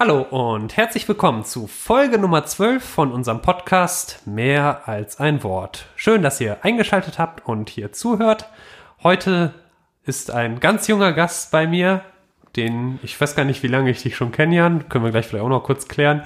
Hallo 0.00 0.22
und 0.22 0.76
herzlich 0.76 1.08
willkommen 1.08 1.44
zu 1.44 1.66
Folge 1.66 2.20
Nummer 2.20 2.44
12 2.44 2.84
von 2.84 3.10
unserem 3.10 3.42
Podcast 3.42 4.24
Mehr 4.28 4.86
als 4.86 5.18
ein 5.18 5.42
Wort. 5.42 5.86
Schön, 5.96 6.22
dass 6.22 6.40
ihr 6.40 6.58
eingeschaltet 6.62 7.18
habt 7.18 7.44
und 7.48 7.68
hier 7.68 7.90
zuhört. 7.90 8.48
Heute 9.02 9.54
ist 10.04 10.30
ein 10.30 10.60
ganz 10.60 10.86
junger 10.86 11.12
Gast 11.12 11.50
bei 11.50 11.66
mir, 11.66 12.02
den 12.54 13.00
ich 13.02 13.20
weiß 13.20 13.34
gar 13.34 13.44
nicht, 13.44 13.64
wie 13.64 13.66
lange 13.66 13.90
ich 13.90 14.00
dich 14.00 14.14
schon 14.14 14.30
kenne, 14.30 14.54
Jan. 14.54 14.88
Können 14.88 15.02
wir 15.02 15.10
gleich 15.10 15.26
vielleicht 15.26 15.44
auch 15.44 15.48
noch 15.48 15.64
kurz 15.64 15.88
klären. 15.88 16.22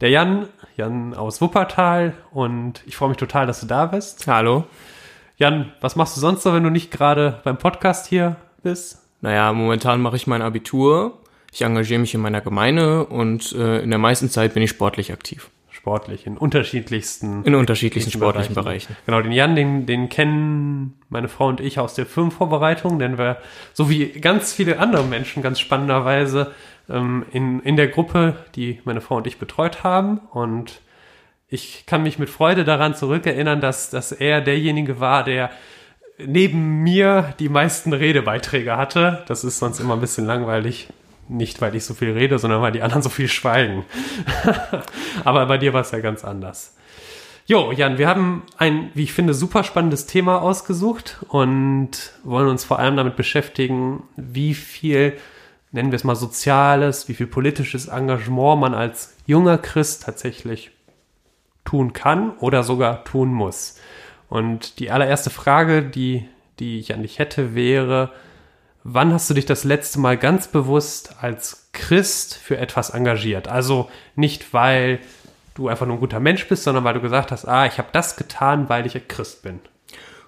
Der 0.00 0.10
Jan, 0.10 0.48
Jan 0.76 1.14
aus 1.14 1.40
Wuppertal 1.40 2.14
und 2.32 2.82
ich 2.86 2.96
freue 2.96 3.10
mich 3.10 3.18
total, 3.18 3.46
dass 3.46 3.60
du 3.60 3.66
da 3.66 3.86
bist. 3.86 4.26
Hallo. 4.26 4.64
Jan, 5.36 5.72
was 5.80 5.94
machst 5.94 6.16
du 6.16 6.20
sonst 6.20 6.42
so, 6.42 6.52
wenn 6.52 6.64
du 6.64 6.70
nicht 6.70 6.90
gerade 6.90 7.40
beim 7.44 7.56
Podcast 7.56 8.08
hier 8.08 8.34
bist? 8.64 9.06
Naja, 9.20 9.52
momentan 9.52 10.00
mache 10.00 10.16
ich 10.16 10.26
mein 10.26 10.42
Abitur 10.42 11.19
ich 11.52 11.62
engagiere 11.62 12.00
mich 12.00 12.14
in 12.14 12.20
meiner 12.20 12.40
Gemeinde 12.40 13.06
und 13.06 13.52
äh, 13.52 13.80
in 13.80 13.90
der 13.90 13.98
meisten 13.98 14.30
Zeit 14.30 14.54
bin 14.54 14.62
ich 14.62 14.70
sportlich 14.70 15.12
aktiv. 15.12 15.50
Sportlich, 15.70 16.26
in 16.26 16.36
unterschiedlichsten. 16.36 17.42
In 17.44 17.54
unterschiedlichsten 17.54 18.12
sportlichen 18.12 18.54
Bereichen. 18.54 18.88
Bereichen. 18.88 18.96
Genau, 19.06 19.22
den 19.22 19.32
Jan, 19.32 19.56
den, 19.56 19.86
den 19.86 20.10
kennen 20.10 21.00
meine 21.08 21.28
Frau 21.28 21.48
und 21.48 21.60
ich 21.60 21.78
aus 21.78 21.94
der 21.94 22.04
Firmenvorbereitung, 22.04 22.98
denn 22.98 23.16
wir, 23.16 23.38
so 23.72 23.88
wie 23.88 24.08
ganz 24.08 24.52
viele 24.52 24.78
andere 24.78 25.04
Menschen, 25.04 25.42
ganz 25.42 25.58
spannenderweise, 25.58 26.52
ähm, 26.90 27.24
in, 27.32 27.60
in 27.60 27.76
der 27.76 27.88
Gruppe, 27.88 28.36
die 28.56 28.80
meine 28.84 29.00
Frau 29.00 29.16
und 29.16 29.26
ich 29.26 29.38
betreut 29.38 29.82
haben. 29.82 30.18
Und 30.32 30.82
ich 31.48 31.84
kann 31.86 32.02
mich 32.02 32.18
mit 32.18 32.28
Freude 32.28 32.64
daran 32.64 32.94
zurückerinnern, 32.94 33.60
dass, 33.60 33.90
dass 33.90 34.12
er 34.12 34.40
derjenige 34.40 35.00
war, 35.00 35.24
der 35.24 35.50
neben 36.18 36.82
mir 36.82 37.34
die 37.38 37.48
meisten 37.48 37.92
Redebeiträge 37.92 38.76
hatte. 38.76 39.24
Das 39.26 39.44
ist 39.44 39.58
sonst 39.58 39.80
immer 39.80 39.94
ein 39.94 40.00
bisschen 40.00 40.26
langweilig, 40.26 40.88
nicht, 41.30 41.60
weil 41.60 41.74
ich 41.74 41.84
so 41.84 41.94
viel 41.94 42.12
rede, 42.12 42.38
sondern 42.38 42.60
weil 42.60 42.72
die 42.72 42.82
anderen 42.82 43.02
so 43.02 43.08
viel 43.08 43.28
schweigen. 43.28 43.84
Aber 45.24 45.46
bei 45.46 45.58
dir 45.58 45.72
war 45.72 45.80
es 45.82 45.92
ja 45.92 46.00
ganz 46.00 46.24
anders. 46.24 46.76
Jo, 47.46 47.72
Jan, 47.72 47.98
wir 47.98 48.08
haben 48.08 48.44
ein, 48.58 48.90
wie 48.94 49.04
ich 49.04 49.12
finde, 49.12 49.34
super 49.34 49.64
spannendes 49.64 50.06
Thema 50.06 50.40
ausgesucht 50.42 51.18
und 51.28 52.12
wollen 52.22 52.48
uns 52.48 52.64
vor 52.64 52.78
allem 52.78 52.96
damit 52.96 53.16
beschäftigen, 53.16 54.04
wie 54.16 54.54
viel, 54.54 55.16
nennen 55.72 55.90
wir 55.90 55.96
es 55.96 56.04
mal 56.04 56.16
soziales, 56.16 57.08
wie 57.08 57.14
viel 57.14 57.26
politisches 57.26 57.88
Engagement 57.88 58.60
man 58.60 58.74
als 58.74 59.16
junger 59.26 59.58
Christ 59.58 60.04
tatsächlich 60.04 60.70
tun 61.64 61.92
kann 61.92 62.36
oder 62.38 62.62
sogar 62.62 63.04
tun 63.04 63.32
muss. 63.32 63.78
Und 64.28 64.78
die 64.78 64.90
allererste 64.90 65.30
Frage, 65.30 65.82
die, 65.82 66.28
die 66.60 66.78
ich 66.78 66.94
an 66.94 67.02
dich 67.02 67.18
hätte, 67.18 67.54
wäre, 67.54 68.12
Wann 68.92 69.14
hast 69.14 69.30
du 69.30 69.34
dich 69.34 69.46
das 69.46 69.62
letzte 69.62 70.00
Mal 70.00 70.16
ganz 70.16 70.48
bewusst 70.48 71.14
als 71.20 71.68
Christ 71.70 72.34
für 72.34 72.58
etwas 72.58 72.90
engagiert? 72.90 73.46
Also 73.46 73.88
nicht, 74.16 74.52
weil 74.52 74.98
du 75.54 75.68
einfach 75.68 75.86
nur 75.86 75.94
ein 75.98 76.00
guter 76.00 76.18
Mensch 76.18 76.48
bist, 76.48 76.64
sondern 76.64 76.82
weil 76.82 76.94
du 76.94 77.00
gesagt 77.00 77.30
hast, 77.30 77.46
ah, 77.46 77.66
ich 77.66 77.78
habe 77.78 77.90
das 77.92 78.16
getan, 78.16 78.68
weil 78.68 78.86
ich 78.86 78.96
ein 78.96 79.06
Christ 79.06 79.44
bin. 79.44 79.60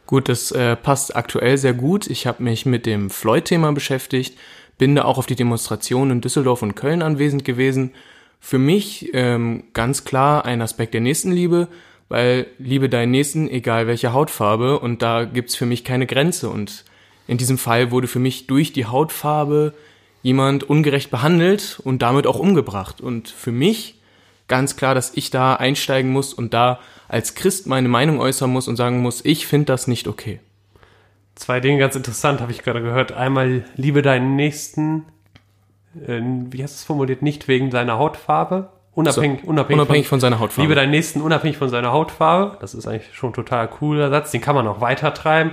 Gut, 0.07 0.29
das 0.29 0.53
äh, 0.53 0.77
passt 0.77 1.17
aktuell 1.17 1.59
sehr 1.59 1.73
gut. 1.73 2.07
Ich 2.07 2.29
habe 2.29 2.41
mich 2.45 2.65
mit 2.65 2.87
dem 2.87 3.11
Floyd-Thema 3.11 3.73
beschäftigt, 3.73 4.39
bin 4.79 4.95
da 4.95 5.07
auch 5.07 5.19
auf 5.19 5.27
die 5.27 5.35
Demonstration 5.35 6.13
in 6.13 6.21
Düsseldorf 6.21 6.63
und 6.63 6.77
Köln 6.77 7.03
anwesend 7.03 7.45
gewesen. 7.45 7.91
Für 8.39 8.59
mich 8.59 9.11
ähm, 9.13 9.65
ganz 9.73 10.05
klar 10.05 10.45
ein 10.45 10.63
Aspekt 10.63 10.95
der 10.95 11.01
Nächstenliebe, 11.01 11.67
weil 12.09 12.47
liebe 12.59 12.89
deinen 12.89 13.11
Nächsten, 13.11 13.49
egal 13.49 13.89
welche 13.89 14.13
Hautfarbe, 14.13 14.79
und 14.79 15.03
da 15.03 15.25
gibt's 15.25 15.57
für 15.57 15.67
mich 15.67 15.83
keine 15.83 16.07
Grenze. 16.07 16.49
Und 16.49 16.85
in 17.33 17.39
diesem 17.39 17.57
Fall 17.57 17.91
wurde 17.91 18.09
für 18.09 18.19
mich 18.19 18.47
durch 18.47 18.75
die 18.75 18.85
Hautfarbe 18.85 19.73
jemand 20.21 20.65
ungerecht 20.65 21.11
behandelt 21.11 21.81
und 21.83 22.03
damit 22.03 22.27
auch 22.27 22.39
umgebracht. 22.39 23.01
Und 23.01 23.29
für 23.29 23.53
mich 23.53 23.99
ganz 24.49 24.77
klar, 24.77 24.95
dass 24.95 25.17
ich 25.17 25.31
da 25.31 25.55
einsteigen 25.55 26.13
muss 26.13 26.35
und 26.35 26.53
da 26.53 26.79
als 27.09 27.35
Christ 27.35 27.67
meine 27.67 27.89
Meinung 27.89 28.21
äußern 28.21 28.51
muss 28.51 28.69
und 28.69 28.77
sagen 28.77 29.01
muss, 29.01 29.25
ich 29.25 29.47
finde 29.47 29.67
das 29.67 29.87
nicht 29.87 30.09
okay. 30.09 30.41
Zwei 31.35 31.61
Dinge 31.61 31.79
ganz 31.79 31.97
interessant, 31.97 32.43
habe 32.43 32.53
ich 32.53 32.63
gerade 32.63 32.83
gehört. 32.83 33.13
Einmal, 33.13 33.65
liebe 33.77 34.03
deinen 34.03 34.37
Nächsten, 34.37 35.07
äh, 36.07 36.21
wie 36.21 36.63
hast 36.63 36.75
du 36.75 36.77
es 36.77 36.85
formuliert, 36.85 37.23
nicht 37.23 37.49
wegen 37.49 37.71
seiner 37.71 37.99
Hautfarbe. 37.99 38.69
Unabhängig, 38.95 39.41
so, 39.43 39.49
unabhängig, 39.49 39.81
unabhängig 39.81 40.07
von, 40.07 40.17
von, 40.17 40.21
seiner 40.21 40.39
Hautfarbe. 40.39 40.69
Liebe 40.69 40.75
deinen 40.75 40.91
Nächsten 40.91 41.23
unabhängig 41.23 41.57
von 41.57 41.71
seiner 41.71 41.93
Hautfarbe. 41.93 42.59
Das 42.61 42.75
ist 42.75 42.87
eigentlich 42.87 43.15
schon 43.15 43.31
ein 43.31 43.35
total 43.35 43.69
cooler 43.69 44.11
Satz. 44.11 44.33
Den 44.33 44.43
kann 44.43 44.55
man 44.55 44.69
auch 44.69 44.83
weiter 44.83 45.15
treiben 45.15 45.53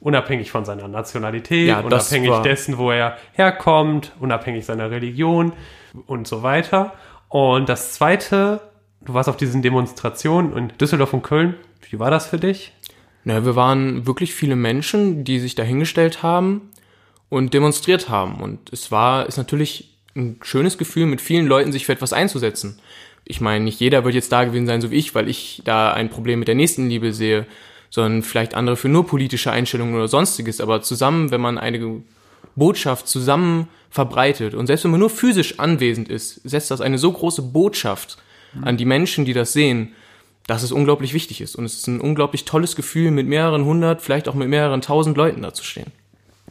unabhängig 0.00 0.50
von 0.50 0.64
seiner 0.64 0.88
Nationalität, 0.88 1.68
ja, 1.68 1.80
unabhängig 1.80 2.30
dessen, 2.42 2.78
wo 2.78 2.90
er 2.90 3.16
herkommt, 3.32 4.12
unabhängig 4.18 4.64
seiner 4.64 4.90
Religion 4.90 5.52
und 6.06 6.26
so 6.26 6.42
weiter. 6.42 6.94
Und 7.28 7.68
das 7.68 7.92
Zweite, 7.92 8.60
du 9.02 9.14
warst 9.14 9.28
auf 9.28 9.36
diesen 9.36 9.62
Demonstrationen 9.62 10.56
in 10.56 10.72
Düsseldorf 10.78 11.12
und 11.12 11.22
Köln. 11.22 11.54
Wie 11.88 11.98
war 11.98 12.10
das 12.10 12.26
für 12.26 12.38
dich? 12.38 12.72
Na, 13.24 13.44
wir 13.44 13.54
waren 13.54 14.06
wirklich 14.06 14.34
viele 14.34 14.56
Menschen, 14.56 15.24
die 15.24 15.38
sich 15.38 15.54
dahingestellt 15.54 16.22
haben 16.22 16.70
und 17.28 17.52
demonstriert 17.52 18.08
haben. 18.08 18.40
Und 18.40 18.72
es 18.72 18.90
war, 18.90 19.26
ist 19.26 19.36
natürlich 19.36 19.98
ein 20.16 20.38
schönes 20.42 20.78
Gefühl, 20.78 21.06
mit 21.06 21.20
vielen 21.20 21.46
Leuten 21.46 21.72
sich 21.72 21.86
für 21.86 21.92
etwas 21.92 22.12
einzusetzen. 22.12 22.80
Ich 23.24 23.40
meine, 23.40 23.64
nicht 23.64 23.78
jeder 23.78 24.04
wird 24.04 24.14
jetzt 24.14 24.32
da 24.32 24.44
gewesen 24.44 24.66
sein, 24.66 24.80
so 24.80 24.90
wie 24.90 24.96
ich, 24.96 25.14
weil 25.14 25.28
ich 25.28 25.62
da 25.64 25.92
ein 25.92 26.08
Problem 26.08 26.38
mit 26.38 26.48
der 26.48 26.54
Nächstenliebe 26.54 27.12
sehe 27.12 27.46
sondern 27.90 28.22
vielleicht 28.22 28.54
andere 28.54 28.76
für 28.76 28.88
nur 28.88 29.06
politische 29.06 29.50
Einstellungen 29.50 29.94
oder 29.94 30.08
sonstiges. 30.08 30.60
Aber 30.60 30.80
zusammen, 30.80 31.30
wenn 31.30 31.40
man 31.40 31.58
eine 31.58 32.02
Botschaft 32.56 33.08
zusammen 33.08 33.68
verbreitet 33.90 34.54
und 34.54 34.66
selbst 34.68 34.84
wenn 34.84 34.92
man 34.92 35.00
nur 35.00 35.10
physisch 35.10 35.58
anwesend 35.58 36.08
ist, 36.08 36.40
setzt 36.48 36.70
das 36.70 36.80
eine 36.80 36.98
so 36.98 37.12
große 37.12 37.42
Botschaft 37.42 38.18
an 38.62 38.76
die 38.76 38.84
Menschen, 38.84 39.24
die 39.24 39.32
das 39.32 39.52
sehen, 39.52 39.92
dass 40.46 40.62
es 40.62 40.72
unglaublich 40.72 41.12
wichtig 41.12 41.40
ist. 41.40 41.54
Und 41.54 41.64
es 41.64 41.74
ist 41.74 41.86
ein 41.86 42.00
unglaublich 42.00 42.44
tolles 42.44 42.74
Gefühl, 42.74 43.10
mit 43.10 43.26
mehreren 43.26 43.64
hundert, 43.64 44.02
vielleicht 44.02 44.28
auch 44.28 44.34
mit 44.34 44.48
mehreren 44.48 44.80
tausend 44.80 45.16
Leuten 45.16 45.42
da 45.42 45.52
zu 45.52 45.64
stehen. 45.64 45.92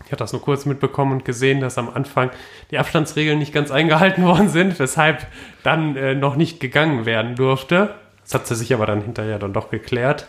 Ich 0.05 0.11
hatte 0.11 0.23
das 0.23 0.31
nur 0.31 0.41
kurz 0.41 0.65
mitbekommen 0.65 1.11
und 1.11 1.25
gesehen, 1.25 1.59
dass 1.59 1.77
am 1.77 1.89
Anfang 1.89 2.31
die 2.71 2.77
Abstandsregeln 2.77 3.37
nicht 3.37 3.53
ganz 3.53 3.71
eingehalten 3.71 4.23
worden 4.25 4.49
sind, 4.49 4.79
weshalb 4.79 5.27
dann 5.63 5.95
äh, 5.95 6.15
noch 6.15 6.35
nicht 6.35 6.59
gegangen 6.59 7.05
werden 7.05 7.35
durfte. 7.35 7.95
Das 8.23 8.33
hat 8.33 8.47
sie 8.47 8.55
sich 8.55 8.73
aber 8.73 8.85
dann 8.85 9.01
hinterher 9.01 9.39
dann 9.39 9.53
doch 9.53 9.69
geklärt 9.69 10.27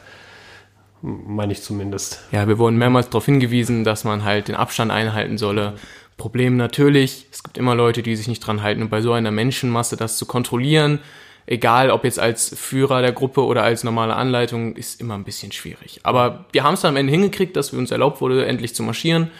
meine 1.02 1.52
ich 1.52 1.62
zumindest. 1.62 2.20
Ja, 2.32 2.46
wir 2.48 2.58
wurden 2.58 2.76
mehrmals 2.76 3.08
darauf 3.08 3.24
hingewiesen, 3.24 3.84
dass 3.84 4.04
man 4.04 4.24
halt 4.24 4.48
den 4.48 4.54
Abstand 4.54 4.90
einhalten 4.90 5.38
solle. 5.38 5.74
Problem 6.16 6.56
natürlich, 6.56 7.26
es 7.32 7.42
gibt 7.42 7.56
immer 7.56 7.74
Leute, 7.74 8.02
die 8.02 8.14
sich 8.14 8.28
nicht 8.28 8.40
dran 8.40 8.62
halten 8.62 8.82
und 8.82 8.90
bei 8.90 9.00
so 9.00 9.12
einer 9.12 9.30
Menschenmasse 9.30 9.96
das 9.96 10.18
zu 10.18 10.26
kontrollieren, 10.26 10.98
egal 11.46 11.90
ob 11.90 12.04
jetzt 12.04 12.18
als 12.18 12.54
Führer 12.54 13.00
der 13.00 13.12
Gruppe 13.12 13.44
oder 13.44 13.62
als 13.62 13.84
normale 13.84 14.14
Anleitung, 14.14 14.76
ist 14.76 15.00
immer 15.00 15.14
ein 15.14 15.24
bisschen 15.24 15.52
schwierig. 15.52 16.00
Aber 16.02 16.44
wir 16.52 16.62
haben 16.62 16.74
es 16.74 16.82
dann 16.82 16.90
am 16.90 16.96
Ende 16.96 17.10
hingekriegt, 17.10 17.56
dass 17.56 17.72
wir 17.72 17.78
uns 17.78 17.90
erlaubt 17.90 18.20
wurde, 18.20 18.44
endlich 18.44 18.74
zu 18.74 18.82
marschieren. 18.82 19.30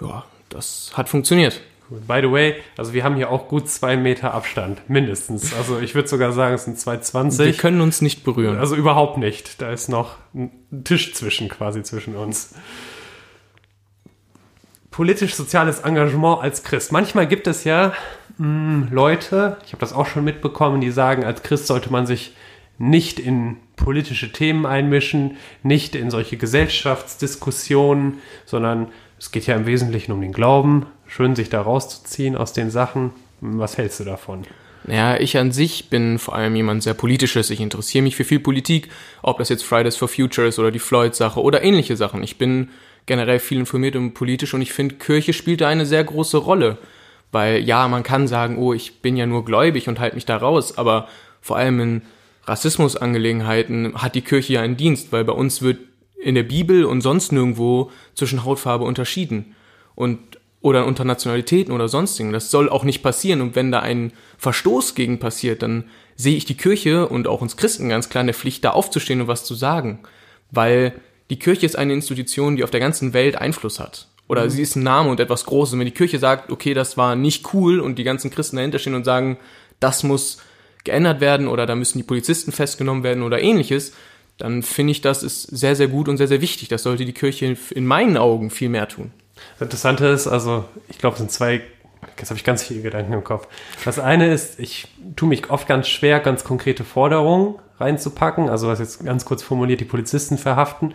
Ja, 0.00 0.24
das 0.50 0.92
hat 0.94 1.08
funktioniert. 1.08 1.60
By 1.90 2.20
the 2.20 2.30
way, 2.30 2.56
also 2.76 2.92
wir 2.92 3.02
haben 3.02 3.16
hier 3.16 3.30
auch 3.30 3.48
gut 3.48 3.68
zwei 3.68 3.96
Meter 3.96 4.34
Abstand, 4.34 4.88
mindestens. 4.88 5.54
Also 5.54 5.78
ich 5.80 5.94
würde 5.94 6.06
sogar 6.06 6.32
sagen, 6.32 6.54
es 6.54 6.64
sind 6.64 6.76
2,20. 6.76 7.38
Wir 7.44 7.52
können 7.54 7.80
uns 7.80 8.02
nicht 8.02 8.24
berühren. 8.24 8.58
Also 8.58 8.76
überhaupt 8.76 9.16
nicht. 9.16 9.62
Da 9.62 9.72
ist 9.72 9.88
noch 9.88 10.16
ein 10.34 10.50
Tisch 10.84 11.14
zwischen, 11.14 11.48
quasi 11.48 11.82
zwischen 11.82 12.14
uns. 12.14 12.54
Politisch-soziales 14.90 15.80
Engagement 15.80 16.42
als 16.42 16.62
Christ. 16.62 16.92
Manchmal 16.92 17.26
gibt 17.26 17.46
es 17.46 17.64
ja 17.64 17.92
mh, 18.36 18.44
hm, 18.46 18.88
Leute, 18.90 19.56
ich 19.64 19.72
habe 19.72 19.80
das 19.80 19.92
auch 19.92 20.06
schon 20.06 20.24
mitbekommen, 20.24 20.80
die 20.80 20.90
sagen, 20.90 21.24
als 21.24 21.42
Christ 21.42 21.66
sollte 21.66 21.90
man 21.90 22.06
sich 22.06 22.34
nicht 22.78 23.18
in 23.18 23.56
politische 23.76 24.32
Themen 24.32 24.66
einmischen, 24.66 25.36
nicht 25.62 25.94
in 25.94 26.10
solche 26.10 26.36
Gesellschaftsdiskussionen, 26.36 28.18
sondern 28.44 28.88
es 29.18 29.32
geht 29.32 29.46
ja 29.46 29.56
im 29.56 29.66
Wesentlichen 29.66 30.12
um 30.12 30.20
den 30.20 30.32
Glauben, 30.32 30.86
schön 31.08 31.34
sich 31.34 31.50
da 31.50 31.60
rauszuziehen 31.60 32.36
aus 32.36 32.52
den 32.52 32.70
Sachen. 32.70 33.10
Was 33.40 33.76
hältst 33.76 33.98
du 33.98 34.04
davon? 34.04 34.44
Ja, 34.86 35.18
ich 35.18 35.36
an 35.36 35.50
sich 35.50 35.90
bin 35.90 36.18
vor 36.18 36.34
allem 36.34 36.54
jemand 36.54 36.82
sehr 36.82 36.94
politisches. 36.94 37.50
Ich 37.50 37.60
interessiere 37.60 38.02
mich 38.02 38.14
für 38.14 38.24
viel 38.24 38.40
Politik, 38.40 38.88
ob 39.22 39.38
das 39.38 39.48
jetzt 39.48 39.64
Fridays 39.64 39.96
for 39.96 40.08
Future 40.08 40.46
ist 40.46 40.58
oder 40.58 40.70
die 40.70 40.78
Floyd-Sache 40.78 41.42
oder 41.42 41.62
ähnliche 41.62 41.96
Sachen. 41.96 42.22
Ich 42.22 42.38
bin 42.38 42.70
generell 43.06 43.40
viel 43.40 43.58
informiert 43.58 43.96
und 43.96 44.14
politisch 44.14 44.54
und 44.54 44.62
ich 44.62 44.72
finde, 44.72 44.94
Kirche 44.94 45.32
spielt 45.32 45.60
da 45.60 45.68
eine 45.68 45.86
sehr 45.86 46.04
große 46.04 46.36
Rolle. 46.36 46.78
Weil 47.32 47.62
ja, 47.62 47.88
man 47.88 48.02
kann 48.02 48.28
sagen, 48.28 48.56
oh, 48.58 48.72
ich 48.72 49.00
bin 49.02 49.16
ja 49.16 49.26
nur 49.26 49.44
gläubig 49.44 49.88
und 49.88 50.00
halte 50.00 50.14
mich 50.14 50.24
da 50.24 50.36
raus, 50.36 50.78
aber 50.78 51.08
vor 51.40 51.56
allem 51.56 51.80
in 51.80 52.02
Rassismusangelegenheiten 52.44 54.00
hat 54.00 54.14
die 54.14 54.22
Kirche 54.22 54.54
ja 54.54 54.62
einen 54.62 54.78
Dienst, 54.78 55.12
weil 55.12 55.24
bei 55.24 55.34
uns 55.34 55.60
wird 55.60 55.78
in 56.22 56.34
der 56.34 56.42
Bibel 56.44 56.84
und 56.84 57.02
sonst 57.02 57.32
nirgendwo 57.32 57.90
zwischen 58.14 58.44
Hautfarbe 58.44 58.84
unterschieden. 58.84 59.54
Und 59.94 60.37
oder 60.60 60.86
unter 60.86 61.04
Nationalitäten 61.04 61.72
oder 61.72 61.88
sonstigen. 61.88 62.32
Das 62.32 62.50
soll 62.50 62.68
auch 62.68 62.84
nicht 62.84 63.02
passieren. 63.02 63.40
Und 63.40 63.54
wenn 63.54 63.70
da 63.70 63.80
ein 63.80 64.12
Verstoß 64.38 64.94
gegen 64.94 65.18
passiert, 65.18 65.62
dann 65.62 65.84
sehe 66.16 66.36
ich 66.36 66.44
die 66.44 66.56
Kirche 66.56 67.08
und 67.08 67.28
auch 67.28 67.40
uns 67.40 67.56
Christen 67.56 67.88
ganz 67.88 68.08
klar 68.08 68.22
in 68.22 68.26
der 68.26 68.34
Pflicht, 68.34 68.64
da 68.64 68.70
aufzustehen 68.70 69.20
und 69.20 69.28
was 69.28 69.44
zu 69.44 69.54
sagen. 69.54 70.00
Weil 70.50 70.94
die 71.30 71.38
Kirche 71.38 71.66
ist 71.66 71.76
eine 71.76 71.92
Institution, 71.92 72.56
die 72.56 72.64
auf 72.64 72.70
der 72.70 72.80
ganzen 72.80 73.12
Welt 73.12 73.36
Einfluss 73.36 73.78
hat. 73.78 74.08
Oder 74.28 74.44
mhm. 74.44 74.50
sie 74.50 74.62
ist 74.62 74.76
ein 74.76 74.82
Name 74.82 75.10
und 75.10 75.20
etwas 75.20 75.46
Großes. 75.46 75.74
Und 75.74 75.80
wenn 75.80 75.86
die 75.86 75.92
Kirche 75.92 76.18
sagt, 76.18 76.50
okay, 76.50 76.74
das 76.74 76.96
war 76.96 77.14
nicht 77.14 77.54
cool 77.54 77.78
und 77.80 77.96
die 77.96 78.04
ganzen 78.04 78.30
Christen 78.30 78.56
dahinter 78.56 78.78
stehen 78.78 78.94
und 78.94 79.04
sagen, 79.04 79.38
das 79.78 80.02
muss 80.02 80.38
geändert 80.84 81.20
werden 81.20 81.48
oder 81.48 81.66
da 81.66 81.74
müssen 81.74 81.98
die 81.98 82.04
Polizisten 82.04 82.50
festgenommen 82.50 83.04
werden 83.04 83.22
oder 83.22 83.40
ähnliches, 83.40 83.92
dann 84.38 84.62
finde 84.62 84.92
ich, 84.92 85.00
das 85.00 85.22
ist 85.22 85.42
sehr, 85.42 85.76
sehr 85.76 85.88
gut 85.88 86.08
und 86.08 86.16
sehr, 86.16 86.28
sehr 86.28 86.40
wichtig. 86.40 86.68
Das 86.68 86.82
sollte 86.82 87.04
die 87.04 87.12
Kirche 87.12 87.56
in 87.70 87.86
meinen 87.86 88.16
Augen 88.16 88.50
viel 88.50 88.68
mehr 88.68 88.88
tun. 88.88 89.12
Das 89.58 89.66
Interessante 89.66 90.06
ist, 90.06 90.26
also 90.26 90.64
ich 90.88 90.98
glaube, 90.98 91.14
es 91.14 91.18
sind 91.18 91.30
zwei, 91.30 91.62
jetzt 92.16 92.30
habe 92.30 92.38
ich 92.38 92.44
ganz 92.44 92.62
viele 92.62 92.82
Gedanken 92.82 93.12
im 93.12 93.24
Kopf. 93.24 93.46
Das 93.84 93.98
eine 93.98 94.32
ist, 94.32 94.58
ich 94.60 94.88
tue 95.16 95.28
mich 95.28 95.50
oft 95.50 95.66
ganz 95.66 95.88
schwer, 95.88 96.20
ganz 96.20 96.44
konkrete 96.44 96.84
Forderungen 96.84 97.56
reinzupacken. 97.78 98.48
Also 98.48 98.68
was 98.68 98.78
jetzt 98.78 99.04
ganz 99.04 99.24
kurz 99.24 99.42
formuliert, 99.42 99.80
die 99.80 99.84
Polizisten 99.84 100.38
verhaften. 100.38 100.94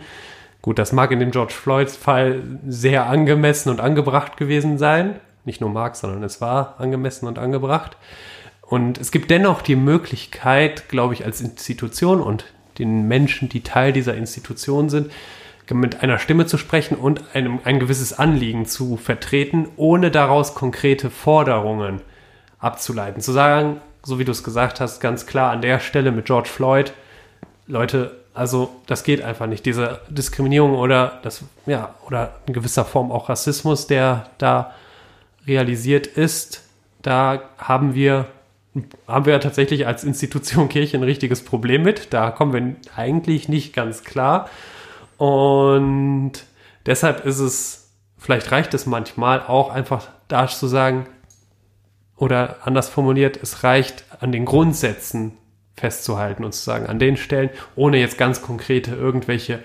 Gut, 0.62 0.78
das 0.78 0.92
mag 0.92 1.10
in 1.10 1.20
dem 1.20 1.30
George 1.30 1.52
Floyd-Fall 1.52 2.42
sehr 2.66 3.06
angemessen 3.06 3.68
und 3.68 3.80
angebracht 3.80 4.36
gewesen 4.36 4.78
sein. 4.78 5.20
Nicht 5.44 5.60
nur 5.60 5.68
mag, 5.68 5.94
sondern 5.94 6.22
es 6.22 6.40
war 6.40 6.76
angemessen 6.78 7.26
und 7.26 7.38
angebracht. 7.38 7.98
Und 8.62 8.98
es 8.98 9.10
gibt 9.10 9.30
dennoch 9.30 9.60
die 9.60 9.76
Möglichkeit, 9.76 10.88
glaube 10.88 11.12
ich, 11.12 11.26
als 11.26 11.42
Institution 11.42 12.22
und 12.22 12.46
den 12.78 13.06
Menschen, 13.06 13.48
die 13.48 13.60
Teil 13.60 13.92
dieser 13.92 14.16
Institution 14.16 14.88
sind, 14.88 15.12
mit 15.72 16.02
einer 16.02 16.18
Stimme 16.18 16.46
zu 16.46 16.58
sprechen 16.58 16.96
und 16.96 17.22
einem, 17.34 17.60
ein 17.64 17.80
gewisses 17.80 18.12
Anliegen 18.12 18.66
zu 18.66 18.96
vertreten, 18.96 19.68
ohne 19.76 20.10
daraus 20.10 20.54
konkrete 20.54 21.10
Forderungen 21.10 22.00
abzuleiten. 22.58 23.22
Zu 23.22 23.32
sagen, 23.32 23.80
so 24.02 24.18
wie 24.18 24.24
du 24.24 24.32
es 24.32 24.44
gesagt 24.44 24.80
hast, 24.80 25.00
ganz 25.00 25.26
klar 25.26 25.52
an 25.52 25.62
der 25.62 25.80
Stelle 25.80 26.12
mit 26.12 26.26
George 26.26 26.48
Floyd, 26.48 26.92
Leute, 27.66 28.20
also 28.34 28.70
das 28.86 29.04
geht 29.04 29.22
einfach 29.22 29.46
nicht. 29.46 29.64
Diese 29.64 30.00
Diskriminierung 30.08 30.74
oder 30.74 31.20
das, 31.22 31.42
ja, 31.66 31.94
oder 32.06 32.34
in 32.46 32.52
gewisser 32.52 32.84
Form 32.84 33.10
auch 33.10 33.28
Rassismus, 33.28 33.86
der 33.86 34.28
da 34.38 34.72
realisiert 35.46 36.06
ist, 36.06 36.62
da 37.02 37.42
haben 37.58 37.94
wir 37.94 38.26
haben 39.06 39.26
wir 39.26 39.38
tatsächlich 39.40 39.86
als 39.86 40.02
Institution 40.02 40.68
Kirche 40.68 40.96
ein 40.96 41.04
richtiges 41.04 41.44
Problem 41.44 41.82
mit. 41.82 42.12
Da 42.12 42.30
kommen 42.30 42.52
wir 42.52 42.74
eigentlich 42.96 43.48
nicht 43.48 43.72
ganz 43.72 44.02
klar. 44.02 44.48
Und 45.18 46.32
deshalb 46.86 47.24
ist 47.24 47.38
es, 47.38 47.92
vielleicht 48.18 48.50
reicht 48.52 48.74
es 48.74 48.86
manchmal 48.86 49.40
auch 49.40 49.70
einfach 49.70 50.08
da 50.28 50.46
zu 50.46 50.66
sagen, 50.66 51.06
oder 52.16 52.58
anders 52.62 52.88
formuliert, 52.88 53.38
es 53.42 53.64
reicht 53.64 54.04
an 54.20 54.32
den 54.32 54.44
Grundsätzen 54.44 55.36
festzuhalten 55.76 56.44
und 56.44 56.52
zu 56.52 56.62
sagen, 56.62 56.86
an 56.86 56.98
den 56.98 57.16
Stellen, 57.16 57.50
ohne 57.74 57.98
jetzt 57.98 58.18
ganz 58.18 58.40
konkrete 58.40 58.94
irgendwelche 58.94 59.58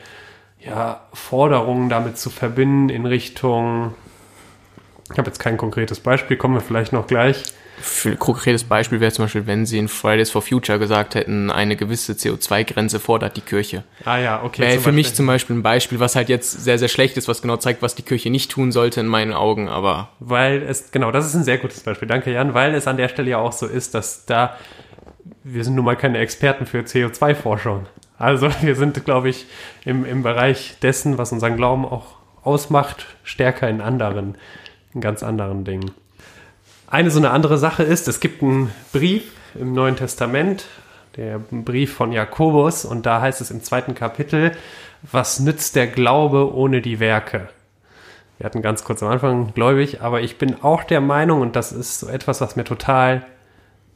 ja, 0.59 1.07
Forderungen 1.13 1.89
damit 1.89 2.17
zu 2.17 2.29
verbinden 2.29 2.89
in 2.89 3.05
Richtung, 3.05 3.93
ich 5.11 5.17
habe 5.17 5.29
jetzt 5.29 5.39
kein 5.39 5.57
konkretes 5.57 5.99
Beispiel, 5.99 6.37
kommen 6.37 6.55
wir 6.55 6.61
vielleicht 6.61 6.93
noch 6.93 7.07
gleich, 7.07 7.43
für 7.81 8.09
ein 8.09 8.19
konkretes 8.19 8.63
Beispiel 8.63 8.99
wäre 8.99 9.11
zum 9.11 9.25
Beispiel, 9.25 9.47
wenn 9.47 9.65
sie 9.65 9.77
in 9.77 9.87
Fridays 9.87 10.29
for 10.29 10.41
Future 10.41 10.79
gesagt 10.79 11.15
hätten, 11.15 11.49
eine 11.51 11.75
gewisse 11.75 12.13
CO2-Grenze 12.13 12.99
fordert 12.99 13.37
die 13.37 13.41
Kirche. 13.41 13.83
Ah 14.05 14.17
ja, 14.17 14.43
okay. 14.43 14.61
Wäre 14.61 14.79
für 14.79 14.91
mich 14.91 15.13
zum 15.13 15.25
Beispiel 15.25 15.55
ein 15.57 15.63
Beispiel, 15.63 15.99
was 15.99 16.15
halt 16.15 16.29
jetzt 16.29 16.51
sehr, 16.63 16.77
sehr 16.77 16.87
schlecht 16.87 17.17
ist, 17.17 17.27
was 17.27 17.41
genau 17.41 17.57
zeigt, 17.57 17.81
was 17.81 17.95
die 17.95 18.01
Kirche 18.03 18.29
nicht 18.29 18.51
tun 18.51 18.71
sollte 18.71 18.99
in 18.99 19.07
meinen 19.07 19.33
Augen, 19.33 19.69
aber. 19.69 20.09
Weil 20.19 20.61
es, 20.63 20.91
genau, 20.91 21.11
das 21.11 21.25
ist 21.25 21.35
ein 21.35 21.43
sehr 21.43 21.57
gutes 21.57 21.81
Beispiel. 21.81 22.07
Danke, 22.07 22.31
Jan, 22.31 22.53
weil 22.53 22.73
es 22.75 22.87
an 22.87 22.97
der 22.97 23.07
Stelle 23.07 23.31
ja 23.31 23.37
auch 23.37 23.53
so 23.53 23.65
ist, 23.65 23.93
dass 23.93 24.25
da, 24.25 24.57
wir 25.43 25.63
sind 25.63 25.75
nun 25.75 25.85
mal 25.85 25.95
keine 25.95 26.19
Experten 26.19 26.65
für 26.65 26.79
CO2-Forschung. 26.79 27.87
Also 28.17 28.49
wir 28.61 28.75
sind, 28.75 29.03
glaube 29.05 29.29
ich, 29.29 29.45
im, 29.85 30.05
im 30.05 30.23
Bereich 30.23 30.75
dessen, 30.81 31.17
was 31.17 31.31
unseren 31.31 31.55
Glauben 31.55 31.85
auch 31.85 32.19
ausmacht, 32.43 33.05
stärker 33.23 33.69
in 33.69 33.81
anderen, 33.81 34.37
in 34.93 35.01
ganz 35.01 35.23
anderen 35.23 35.63
Dingen. 35.63 35.91
Eine 36.91 37.11
so 37.11 37.19
eine 37.19 37.29
andere 37.29 37.59
Sache 37.59 37.83
ist, 37.83 38.07
es 38.07 38.19
gibt 38.19 38.41
einen 38.41 38.71
Brief 38.91 39.33
im 39.53 39.73
Neuen 39.73 39.95
Testament, 39.95 40.65
der 41.17 41.37
Brief 41.37 41.93
von 41.93 42.11
Jakobus, 42.11 42.83
und 42.83 43.05
da 43.05 43.21
heißt 43.21 43.41
es 43.41 43.51
im 43.51 43.61
zweiten 43.61 43.93
Kapitel, 43.93 44.53
was 45.03 45.39
nützt 45.39 45.75
der 45.75 45.85
Glaube 45.85 46.51
ohne 46.51 46.81
die 46.81 46.99
Werke? 46.99 47.49
Wir 48.39 48.45
hatten 48.45 48.63
ganz 48.63 48.83
kurz 48.83 49.03
am 49.03 49.09
Anfang 49.09 49.53
gläubig, 49.53 50.01
aber 50.01 50.21
ich 50.21 50.39
bin 50.39 50.63
auch 50.63 50.83
der 50.83 50.99
Meinung, 50.99 51.41
und 51.41 51.55
das 51.55 51.71
ist 51.71 51.99
so 51.99 52.07
etwas, 52.07 52.41
was 52.41 52.55
mir 52.55 52.63
total 52.63 53.23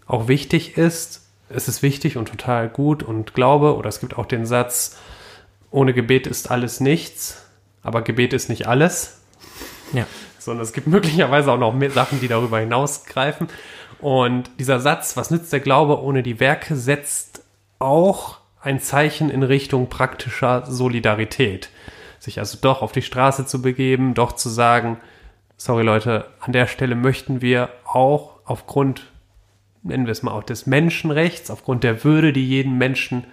auch 0.06 0.28
wichtig 0.28 0.78
ist, 0.78 1.26
es 1.50 1.68
ist 1.68 1.82
wichtig 1.82 2.16
und 2.16 2.28
total 2.28 2.70
gut 2.70 3.02
und 3.02 3.34
glaube, 3.34 3.76
oder 3.76 3.90
es 3.90 4.02
gibt 4.02 4.20
auch 4.20 4.28
den 4.28 4.46
Satz, 4.46 5.00
ohne 5.72 5.96
Gebet 5.96 6.28
ist 6.28 6.52
alles 6.52 6.80
nichts, 6.80 7.44
aber 7.82 8.04
Gebet 8.04 8.34
ist 8.34 8.50
nicht 8.50 8.68
alles. 8.68 9.23
Ja 9.94 10.06
sondern 10.44 10.64
es 10.64 10.74
gibt 10.74 10.88
möglicherweise 10.88 11.52
auch 11.52 11.58
noch 11.58 11.74
mehr 11.74 11.92
Sachen, 11.92 12.20
die 12.20 12.28
darüber 12.28 12.60
hinausgreifen. 12.60 13.48
Und 14.00 14.52
dieser 14.60 14.80
Satz, 14.80 15.16
was 15.16 15.32
nützt 15.32 15.54
der 15.54 15.62
Glaube 15.62 16.02
ohne 16.02 16.24
die 16.24 16.40
Werke, 16.40 16.76
setzt 16.76 17.44
auch 17.80 18.40
ein 18.62 18.80
Zeichen 18.80 19.30
in 19.30 19.44
Richtung 19.44 19.90
praktischer 19.90 20.66
Solidarität. 20.66 21.70
Sich 22.20 22.40
also 22.40 22.58
doch 22.62 22.82
auf 22.82 22.92
die 22.92 23.02
Straße 23.02 23.46
zu 23.46 23.62
begeben, 23.62 24.14
doch 24.14 24.34
zu 24.34 24.50
sagen, 24.50 24.98
sorry 25.58 25.84
Leute, 25.84 26.28
an 26.40 26.54
der 26.54 26.68
Stelle 26.68 26.96
möchten 26.96 27.42
wir 27.42 27.70
auch 27.86 28.40
aufgrund, 28.46 29.12
nennen 29.84 30.06
wir 30.06 30.12
es 30.12 30.24
mal 30.24 30.32
auch 30.32 30.44
des 30.44 30.66
Menschenrechts, 30.66 31.52
aufgrund 31.52 31.84
der 31.84 32.04
Würde, 32.04 32.34
die 32.34 32.48
jeden 32.48 32.78
Menschen 32.78 33.26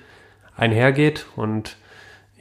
einhergeht. 0.56 1.26
Und 1.36 1.76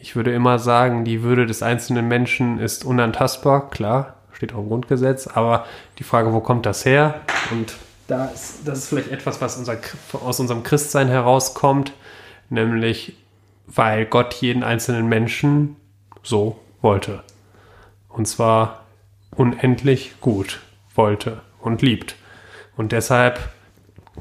ich 0.01 0.15
würde 0.15 0.33
immer 0.33 0.59
sagen, 0.59 1.05
die 1.05 1.23
Würde 1.23 1.45
des 1.45 1.61
einzelnen 1.61 2.07
Menschen 2.07 2.59
ist 2.59 2.85
unantastbar, 2.85 3.69
klar, 3.69 4.15
steht 4.33 4.53
auch 4.53 4.59
im 4.59 4.69
Grundgesetz, 4.69 5.27
aber 5.27 5.65
die 5.97 6.03
Frage, 6.03 6.33
wo 6.33 6.39
kommt 6.39 6.65
das 6.65 6.85
her? 6.85 7.21
Und 7.51 7.75
da 8.07 8.25
ist, 8.25 8.61
das 8.65 8.79
ist 8.79 8.89
vielleicht 8.89 9.11
etwas, 9.11 9.41
was 9.41 9.57
unser, 9.57 9.77
aus 10.13 10.39
unserem 10.39 10.63
Christsein 10.63 11.09
herauskommt, 11.09 11.93
nämlich 12.49 13.15
weil 13.67 14.05
Gott 14.05 14.33
jeden 14.35 14.63
einzelnen 14.63 15.07
Menschen 15.07 15.75
so 16.23 16.59
wollte. 16.81 17.23
Und 18.07 18.27
zwar 18.27 18.85
unendlich 19.35 20.19
gut 20.21 20.59
wollte 20.95 21.41
und 21.59 21.81
liebt. 21.81 22.15
Und 22.75 22.91
deshalb 22.93 23.49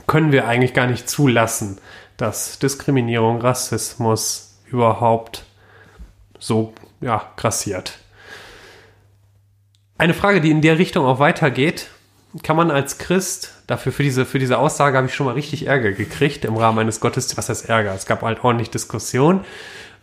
können 0.07 0.33
wir 0.33 0.47
eigentlich 0.47 0.75
gar 0.75 0.87
nicht 0.87 1.09
zulassen, 1.09 1.79
dass 2.17 2.59
Diskriminierung, 2.59 3.41
Rassismus 3.41 4.59
überhaupt 4.67 5.45
so 6.39 6.75
ja, 7.01 7.31
grassiert. 7.37 7.99
Eine 9.97 10.15
Frage, 10.15 10.41
die 10.41 10.51
in 10.51 10.63
der 10.63 10.79
Richtung 10.79 11.05
auch 11.05 11.19
weitergeht, 11.19 11.89
kann 12.43 12.57
man 12.57 12.71
als 12.71 12.99
Christ, 12.99 13.55
dafür 13.67 13.91
für 13.91 14.03
diese, 14.03 14.25
für 14.25 14.39
diese 14.39 14.59
Aussage 14.59 14.97
habe 14.97 15.07
ich 15.07 15.15
schon 15.15 15.27
mal 15.27 15.33
richtig 15.33 15.67
Ärger 15.67 15.93
gekriegt 15.93 16.45
im 16.45 16.57
Rahmen 16.57 16.79
eines 16.79 17.01
Gottesdienstes. 17.01 17.39
Was 17.39 17.49
heißt 17.49 17.69
Ärger? 17.69 17.95
Es 17.95 18.07
gab 18.07 18.23
halt 18.23 18.45
ordentlich 18.45 18.71
Diskussion. 18.71 19.45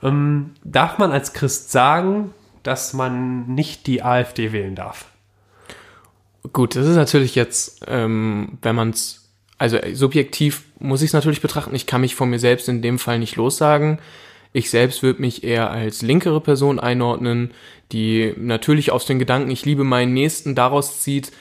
Ähm, 0.03 0.51
darf 0.63 0.97
man 0.97 1.11
als 1.11 1.33
Christ 1.33 1.71
sagen, 1.71 2.33
dass 2.63 2.93
man 2.93 3.47
nicht 3.47 3.87
die 3.87 4.03
AfD 4.03 4.51
wählen 4.51 4.75
darf? 4.75 5.05
Gut, 6.51 6.75
das 6.75 6.87
ist 6.87 6.95
natürlich 6.95 7.35
jetzt, 7.35 7.81
ähm, 7.87 8.57
wenn 8.61 8.75
man 8.75 8.89
es, 8.89 9.29
also 9.57 9.77
subjektiv 9.93 10.63
muss 10.79 11.01
ich 11.01 11.09
es 11.09 11.13
natürlich 11.13 11.41
betrachten. 11.41 11.75
Ich 11.75 11.87
kann 11.87 12.01
mich 12.01 12.15
von 12.15 12.29
mir 12.29 12.39
selbst 12.39 12.67
in 12.67 12.81
dem 12.81 12.99
Fall 12.99 13.19
nicht 13.19 13.35
lossagen. 13.35 13.99
Ich 14.55 14.69
selbst 14.69 15.03
würde 15.03 15.19
mich 15.19 15.43
eher 15.43 15.69
als 15.69 16.01
linkere 16.01 16.39
Person 16.39 16.79
einordnen, 16.79 17.51
die 17.91 18.33
natürlich 18.37 18.89
aus 18.89 19.05
den 19.05 19.19
Gedanken, 19.19 19.51
ich 19.51 19.65
liebe 19.65 19.83
meinen 19.83 20.13
Nächsten, 20.13 20.55
daraus 20.55 21.01
zieht, 21.01 21.33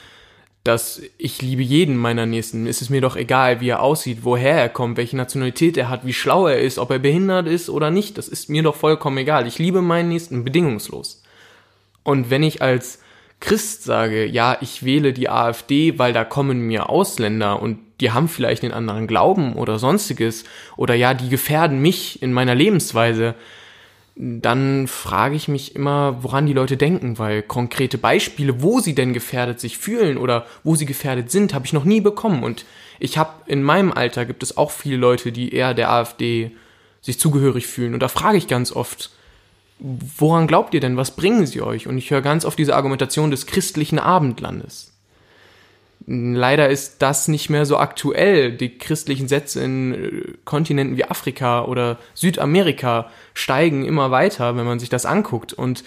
dass 0.65 1.01
ich 1.17 1.41
liebe 1.41 1.61
jeden 1.61 1.95
meiner 1.95 2.25
Nächsten. 2.25 2.67
Es 2.67 2.81
ist 2.81 2.89
mir 2.89 2.99
doch 2.99 3.15
egal, 3.15 3.61
wie 3.61 3.69
er 3.69 3.81
aussieht, 3.81 4.19
woher 4.23 4.59
er 4.59 4.67
kommt, 4.67 4.97
welche 4.97 5.15
Nationalität 5.15 5.77
er 5.77 5.87
hat, 5.87 6.05
wie 6.05 6.11
schlau 6.11 6.47
er 6.47 6.59
ist, 6.59 6.77
ob 6.77 6.91
er 6.91 6.99
behindert 6.99 7.47
ist 7.47 7.69
oder 7.69 7.89
nicht. 7.89 8.17
Das 8.17 8.27
ist 8.27 8.49
mir 8.49 8.63
doch 8.63 8.75
vollkommen 8.75 9.17
egal. 9.19 9.47
Ich 9.47 9.59
liebe 9.59 9.81
meinen 9.81 10.09
Nächsten 10.09 10.43
bedingungslos. 10.43 11.23
Und 12.03 12.29
wenn 12.29 12.43
ich 12.43 12.61
als 12.61 12.99
Christ 13.45 13.83
sage, 13.83 14.25
ja, 14.25 14.57
ich 14.61 14.83
wähle 14.83 15.13
die 15.13 15.29
AfD, 15.29 15.99
weil 15.99 16.13
da 16.13 16.23
kommen 16.23 16.61
mir 16.61 16.89
Ausländer 16.89 17.61
und 17.61 17.77
die 18.01 18.11
haben 18.11 18.27
vielleicht 18.27 18.63
einen 18.63 18.73
anderen 18.73 19.05
Glauben 19.05 19.53
oder 19.53 19.77
sonstiges, 19.77 20.45
oder 20.77 20.95
ja, 20.95 21.13
die 21.13 21.29
gefährden 21.29 21.79
mich 21.79 22.23
in 22.23 22.33
meiner 22.33 22.55
Lebensweise, 22.55 23.35
dann 24.15 24.87
frage 24.87 25.35
ich 25.35 25.47
mich 25.47 25.75
immer, 25.75 26.23
woran 26.23 26.47
die 26.47 26.53
Leute 26.53 26.75
denken, 26.75 27.19
weil 27.19 27.43
konkrete 27.43 27.99
Beispiele, 27.99 28.63
wo 28.63 28.79
sie 28.79 28.95
denn 28.95 29.13
gefährdet 29.13 29.59
sich 29.59 29.77
fühlen 29.77 30.17
oder 30.17 30.47
wo 30.63 30.75
sie 30.75 30.87
gefährdet 30.87 31.29
sind, 31.29 31.53
habe 31.53 31.67
ich 31.67 31.73
noch 31.73 31.83
nie 31.85 32.01
bekommen. 32.01 32.43
Und 32.43 32.65
ich 32.97 33.19
habe 33.19 33.31
in 33.45 33.61
meinem 33.61 33.91
Alter 33.91 34.25
gibt 34.25 34.41
es 34.41 34.57
auch 34.57 34.71
viele 34.71 34.97
Leute, 34.97 35.31
die 35.31 35.53
eher 35.53 35.75
der 35.75 35.91
AfD 35.91 36.51
sich 37.01 37.19
zugehörig 37.19 37.67
fühlen. 37.67 37.93
Und 37.93 37.99
da 37.99 38.07
frage 38.07 38.37
ich 38.37 38.47
ganz 38.47 38.71
oft, 38.71 39.11
woran 39.79 40.47
glaubt 40.47 40.73
ihr 40.73 40.79
denn? 40.79 40.97
Was 40.97 41.15
bringen 41.15 41.45
sie 41.45 41.61
euch? 41.61 41.87
Und 41.87 41.97
ich 41.97 42.11
höre 42.11 42.21
ganz 42.21 42.45
oft 42.45 42.57
diese 42.57 42.75
Argumentation 42.75 43.31
des 43.31 43.45
christlichen 43.45 43.99
Abendlandes. 43.99 44.93
Leider 46.07 46.69
ist 46.69 47.01
das 47.01 47.27
nicht 47.27 47.49
mehr 47.49 47.65
so 47.65 47.77
aktuell. 47.77 48.51
Die 48.51 48.77
christlichen 48.77 49.27
Sätze 49.27 49.63
in 49.63 49.93
äh, 49.93 50.33
Kontinenten 50.43 50.97
wie 50.97 51.05
Afrika 51.05 51.65
oder 51.65 51.97
Südamerika 52.13 53.09
steigen 53.33 53.85
immer 53.85 54.11
weiter, 54.11 54.55
wenn 54.55 54.65
man 54.65 54.79
sich 54.79 54.89
das 54.89 55.05
anguckt. 55.05 55.53
Und 55.53 55.83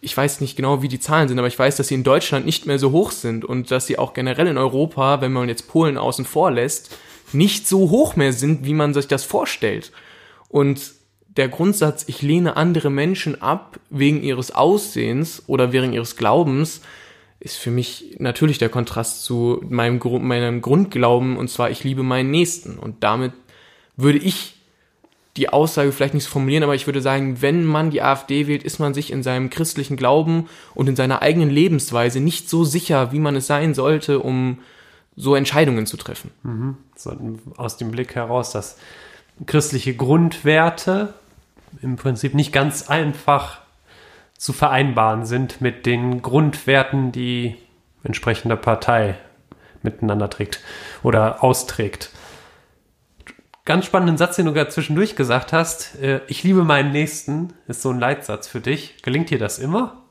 ich 0.00 0.16
weiß 0.16 0.40
nicht 0.40 0.54
genau, 0.54 0.82
wie 0.82 0.88
die 0.88 1.00
Zahlen 1.00 1.28
sind, 1.28 1.38
aber 1.38 1.48
ich 1.48 1.58
weiß, 1.58 1.76
dass 1.76 1.88
sie 1.88 1.94
in 1.94 2.04
Deutschland 2.04 2.46
nicht 2.46 2.66
mehr 2.66 2.78
so 2.78 2.92
hoch 2.92 3.10
sind 3.10 3.44
und 3.44 3.70
dass 3.70 3.86
sie 3.86 3.98
auch 3.98 4.12
generell 4.12 4.46
in 4.46 4.58
Europa, 4.58 5.20
wenn 5.20 5.32
man 5.32 5.48
jetzt 5.48 5.66
Polen 5.66 5.98
außen 5.98 6.26
vor 6.26 6.50
lässt, 6.50 6.96
nicht 7.32 7.66
so 7.66 7.90
hoch 7.90 8.14
mehr 8.14 8.32
sind, 8.32 8.64
wie 8.64 8.74
man 8.74 8.94
sich 8.94 9.08
das 9.08 9.24
vorstellt. 9.24 9.90
Und 10.48 10.92
der 11.36 11.48
Grundsatz, 11.48 12.04
ich 12.06 12.22
lehne 12.22 12.56
andere 12.56 12.90
Menschen 12.90 13.40
ab 13.42 13.78
wegen 13.90 14.22
ihres 14.22 14.52
Aussehens 14.52 15.42
oder 15.46 15.72
wegen 15.72 15.92
ihres 15.92 16.16
Glaubens, 16.16 16.80
ist 17.40 17.56
für 17.56 17.70
mich 17.70 18.16
natürlich 18.18 18.58
der 18.58 18.68
Kontrast 18.68 19.24
zu 19.24 19.60
meinem, 19.68 20.00
meinem 20.22 20.62
Grundglauben, 20.62 21.36
und 21.36 21.48
zwar, 21.48 21.70
ich 21.70 21.84
liebe 21.84 22.02
meinen 22.02 22.30
Nächsten. 22.30 22.78
Und 22.78 23.02
damit 23.02 23.32
würde 23.96 24.18
ich 24.18 24.54
die 25.36 25.48
Aussage 25.48 25.90
vielleicht 25.90 26.14
nicht 26.14 26.24
so 26.24 26.30
formulieren, 26.30 26.62
aber 26.62 26.76
ich 26.76 26.86
würde 26.86 27.02
sagen, 27.02 27.42
wenn 27.42 27.64
man 27.64 27.90
die 27.90 28.02
AfD 28.02 28.46
wählt, 28.46 28.62
ist 28.62 28.78
man 28.78 28.94
sich 28.94 29.10
in 29.10 29.24
seinem 29.24 29.50
christlichen 29.50 29.96
Glauben 29.96 30.48
und 30.74 30.88
in 30.88 30.96
seiner 30.96 31.22
eigenen 31.22 31.50
Lebensweise 31.50 32.20
nicht 32.20 32.48
so 32.48 32.64
sicher, 32.64 33.12
wie 33.12 33.18
man 33.18 33.34
es 33.34 33.48
sein 33.48 33.74
sollte, 33.74 34.20
um 34.20 34.58
so 35.16 35.34
Entscheidungen 35.34 35.86
zu 35.86 35.96
treffen. 35.96 36.30
Mhm. 36.44 36.76
So, 36.96 37.16
aus 37.56 37.76
dem 37.76 37.90
Blick 37.90 38.14
heraus, 38.14 38.52
dass 38.52 38.78
christliche 39.46 39.94
Grundwerte 39.94 41.14
im 41.82 41.96
Prinzip 41.96 42.34
nicht 42.34 42.52
ganz 42.52 42.88
einfach 42.88 43.60
zu 44.36 44.52
vereinbaren 44.52 45.24
sind 45.24 45.60
mit 45.60 45.86
den 45.86 46.22
Grundwerten, 46.22 47.12
die 47.12 47.56
entsprechende 48.02 48.56
Partei 48.56 49.16
miteinander 49.82 50.28
trägt 50.28 50.60
oder 51.02 51.42
austrägt. 51.42 52.10
Ganz 53.64 53.86
spannenden 53.86 54.18
Satz, 54.18 54.36
den 54.36 54.46
du 54.46 54.52
gerade 54.52 54.68
zwischendurch 54.68 55.16
gesagt 55.16 55.52
hast. 55.54 55.98
Äh, 56.00 56.20
ich 56.26 56.42
liebe 56.42 56.64
meinen 56.64 56.92
Nächsten, 56.92 57.54
ist 57.66 57.80
so 57.80 57.90
ein 57.90 57.98
Leitsatz 57.98 58.46
für 58.46 58.60
dich. 58.60 58.96
Gelingt 59.02 59.30
dir 59.30 59.38
das 59.38 59.58
immer? 59.58 60.02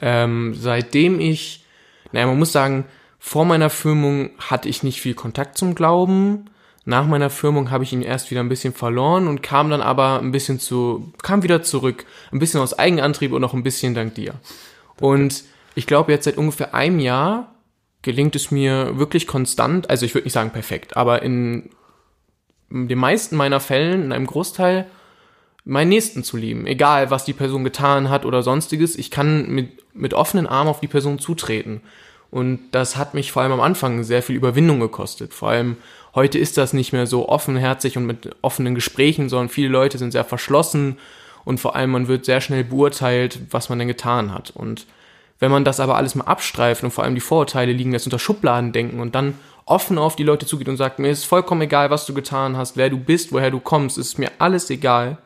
Ähm, 0.00 0.54
seitdem 0.54 1.18
ich, 1.18 1.64
naja, 2.12 2.26
man 2.26 2.38
muss 2.38 2.52
sagen, 2.52 2.84
vor 3.18 3.44
meiner 3.44 3.68
Firmung 3.68 4.30
hatte 4.38 4.68
ich 4.68 4.82
nicht 4.82 5.00
viel 5.00 5.14
Kontakt 5.14 5.58
zum 5.58 5.74
Glauben. 5.74 6.50
Nach 6.84 7.06
meiner 7.06 7.30
Firmung 7.30 7.70
habe 7.70 7.84
ich 7.84 7.92
ihn 7.92 8.02
erst 8.02 8.30
wieder 8.30 8.40
ein 8.40 8.48
bisschen 8.48 8.72
verloren 8.72 9.28
und 9.28 9.42
kam 9.42 9.70
dann 9.70 9.82
aber 9.82 10.18
ein 10.20 10.32
bisschen 10.32 10.58
zu, 10.58 11.12
kam 11.22 11.42
wieder 11.42 11.62
zurück. 11.62 12.06
Ein 12.32 12.38
bisschen 12.38 12.60
aus 12.60 12.78
Eigenantrieb 12.78 13.32
und 13.32 13.44
auch 13.44 13.54
ein 13.54 13.62
bisschen 13.62 13.94
dank 13.94 14.14
dir. 14.14 14.34
Und 14.98 15.44
ich 15.74 15.86
glaube, 15.86 16.12
jetzt 16.12 16.24
seit 16.24 16.38
ungefähr 16.38 16.74
einem 16.74 16.98
Jahr 16.98 17.54
gelingt 18.02 18.34
es 18.34 18.50
mir 18.50 18.98
wirklich 18.98 19.26
konstant, 19.26 19.90
also 19.90 20.06
ich 20.06 20.14
würde 20.14 20.24
nicht 20.24 20.32
sagen 20.32 20.50
perfekt, 20.50 20.96
aber 20.96 21.22
in 21.22 21.70
den 22.70 22.98
meisten 22.98 23.36
meiner 23.36 23.60
Fällen, 23.60 24.04
in 24.04 24.12
einem 24.12 24.26
Großteil, 24.26 24.86
meinen 25.64 25.88
Nächsten 25.90 26.24
zu 26.24 26.36
lieben. 26.36 26.66
Egal, 26.66 27.10
was 27.10 27.24
die 27.24 27.32
Person 27.32 27.64
getan 27.64 28.08
hat 28.08 28.24
oder 28.24 28.42
sonstiges. 28.42 28.96
Ich 28.96 29.10
kann 29.10 29.50
mit, 29.50 29.94
mit 29.94 30.14
offenen 30.14 30.46
Armen 30.46 30.70
auf 30.70 30.80
die 30.80 30.88
Person 30.88 31.18
zutreten. 31.18 31.82
Und 32.30 32.60
das 32.70 32.96
hat 32.96 33.14
mich 33.14 33.32
vor 33.32 33.42
allem 33.42 33.52
am 33.52 33.60
Anfang 33.60 34.04
sehr 34.04 34.22
viel 34.22 34.36
Überwindung 34.36 34.80
gekostet. 34.80 35.34
Vor 35.34 35.50
allem 35.50 35.76
heute 36.14 36.38
ist 36.38 36.56
das 36.56 36.72
nicht 36.72 36.92
mehr 36.92 37.06
so 37.06 37.28
offenherzig 37.28 37.96
und 37.96 38.06
mit 38.06 38.30
offenen 38.42 38.74
Gesprächen, 38.74 39.28
sondern 39.28 39.48
viele 39.48 39.68
Leute 39.68 39.98
sind 39.98 40.12
sehr 40.12 40.24
verschlossen 40.24 40.98
und 41.44 41.58
vor 41.58 41.74
allem 41.74 41.90
man 41.90 42.08
wird 42.08 42.24
sehr 42.24 42.40
schnell 42.40 42.64
beurteilt, 42.64 43.40
was 43.50 43.68
man 43.68 43.78
denn 43.78 43.88
getan 43.88 44.32
hat. 44.32 44.50
Und 44.50 44.86
wenn 45.40 45.50
man 45.50 45.64
das 45.64 45.80
aber 45.80 45.96
alles 45.96 46.14
mal 46.14 46.24
abstreift 46.24 46.84
und 46.84 46.90
vor 46.90 47.02
allem 47.02 47.14
die 47.14 47.20
Vorurteile 47.20 47.72
liegen 47.72 47.92
lässt 47.92 48.06
unter 48.06 48.18
Schubladen 48.18 48.72
denken 48.72 49.00
und 49.00 49.14
dann 49.14 49.34
offen 49.64 49.98
auf 49.98 50.16
die 50.16 50.22
Leute 50.24 50.46
zugeht 50.46 50.68
und 50.68 50.76
sagt, 50.76 50.98
mir 50.98 51.10
ist 51.10 51.24
vollkommen 51.24 51.62
egal, 51.62 51.90
was 51.90 52.06
du 52.06 52.14
getan 52.14 52.56
hast, 52.56 52.76
wer 52.76 52.90
du 52.90 52.98
bist, 52.98 53.32
woher 53.32 53.50
du 53.50 53.60
kommst, 53.60 53.98
ist 53.98 54.18
mir 54.18 54.30
alles 54.38 54.68
egal. 54.70 55.18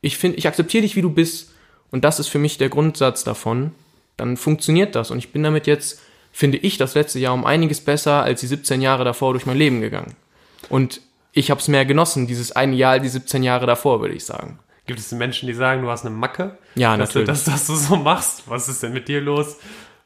Ich 0.00 0.16
finde, 0.16 0.38
ich 0.38 0.46
akzeptiere 0.46 0.82
dich, 0.82 0.96
wie 0.96 1.02
du 1.02 1.10
bist 1.10 1.50
und 1.90 2.04
das 2.04 2.20
ist 2.20 2.28
für 2.28 2.38
mich 2.38 2.56
der 2.58 2.68
Grundsatz 2.68 3.24
davon 3.24 3.72
dann 4.20 4.36
funktioniert 4.36 4.94
das. 4.94 5.10
Und 5.10 5.18
ich 5.18 5.32
bin 5.32 5.42
damit 5.42 5.66
jetzt, 5.66 6.00
finde 6.32 6.58
ich, 6.58 6.78
das 6.78 6.94
letzte 6.94 7.18
Jahr 7.18 7.34
um 7.34 7.44
einiges 7.44 7.80
besser 7.80 8.22
als 8.22 8.40
die 8.40 8.46
17 8.46 8.80
Jahre 8.80 9.04
davor 9.04 9.32
durch 9.32 9.46
mein 9.46 9.56
Leben 9.56 9.80
gegangen. 9.80 10.14
Und 10.68 11.00
ich 11.32 11.50
habe 11.50 11.60
es 11.60 11.68
mehr 11.68 11.84
genossen, 11.84 12.26
dieses 12.26 12.52
eine 12.52 12.76
Jahr, 12.76 12.98
die 12.98 13.08
17 13.08 13.42
Jahre 13.42 13.66
davor, 13.66 14.00
würde 14.00 14.14
ich 14.14 14.24
sagen. 14.24 14.58
Gibt 14.86 14.98
es 14.98 15.12
Menschen, 15.12 15.46
die 15.46 15.54
sagen, 15.54 15.82
du 15.82 15.88
hast 15.88 16.04
eine 16.04 16.14
Macke? 16.14 16.58
Ja, 16.74 16.96
natürlich. 16.96 17.26
Dass, 17.26 17.44
dass, 17.44 17.66
dass 17.66 17.66
du 17.66 17.74
so 17.76 17.96
machst. 17.96 18.44
Was 18.46 18.68
ist 18.68 18.82
denn 18.82 18.92
mit 18.92 19.08
dir 19.08 19.20
los? 19.20 19.56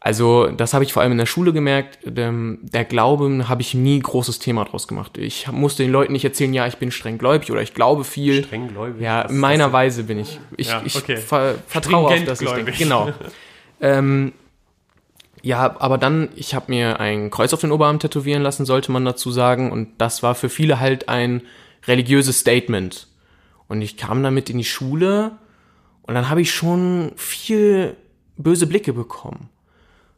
Also 0.05 0.49
das 0.49 0.75
habe 0.75 0.85
ich 0.85 0.93
vor 0.93 1.03
allem 1.03 1.13
in 1.13 1.19
der 1.19 1.25
Schule 1.25 1.55
gemerkt. 1.55 1.99
Der 2.05 2.85
Glauben 2.85 3.49
habe 3.49 3.63
ich 3.63 3.73
nie 3.73 3.99
großes 3.99 4.39
Thema 4.39 4.67
draus 4.67 4.87
gemacht. 4.87 5.17
Ich 5.17 5.51
musste 5.51 5.83
den 5.83 5.93
Leuten 5.93 6.13
nicht 6.13 6.27
erzählen, 6.27 6.53
ja, 6.53 6.67
ich 6.67 6.77
bin 6.77 6.91
streng 6.91 7.17
gläubig 7.17 7.51
oder 7.51 7.63
ich 7.63 7.73
glaube 7.73 8.05
viel. 8.05 8.45
Streng 8.45 8.69
gläubig. 8.69 9.01
Ja, 9.01 9.23
in 9.23 9.39
meiner 9.39 9.73
Weise 9.73 10.05
bin 10.05 10.19
ich. 10.19 10.39
Ich, 10.59 10.69
ja, 10.69 10.83
okay. 10.85 11.15
ich 11.15 11.21
ver 11.21 11.55
vertraue 11.67 12.09
auf 12.09 12.25
das, 12.27 12.43
ich 12.43 12.51
denke. 12.51 12.73
Genau. 12.73 13.11
Ähm, 13.85 14.33
ja, 15.43 15.79
aber 15.79 15.99
dann, 15.99 16.31
ich 16.37 16.55
habe 16.55 16.73
mir 16.73 17.01
ein 17.01 17.31
Kreuz 17.31 17.53
auf 17.53 17.61
den 17.61 17.71
Oberarm 17.71 17.99
tätowieren 17.99 18.43
lassen, 18.43 18.65
sollte 18.65 18.91
man 18.91 19.05
dazu 19.05 19.31
sagen. 19.31 19.71
Und 19.71 19.91
das 19.99 20.23
war 20.23 20.35
für 20.35 20.49
viele 20.49 20.81
halt 20.81 21.11
ein 21.11 21.43
religiöses 21.87 22.41
Statement. 22.41 23.09
Und 23.69 23.83
ich 23.83 23.99
kam 23.99 24.23
damit 24.23 24.49
in 24.49 24.57
die 24.57 24.65
Schule 24.65 25.33
und 26.03 26.15
dann 26.15 26.31
habe 26.31 26.41
ich 26.41 26.51
schon 26.51 27.13
viel 27.17 27.95
böse 28.39 28.67
Blicke 28.67 28.95
bekommen. 28.95 29.51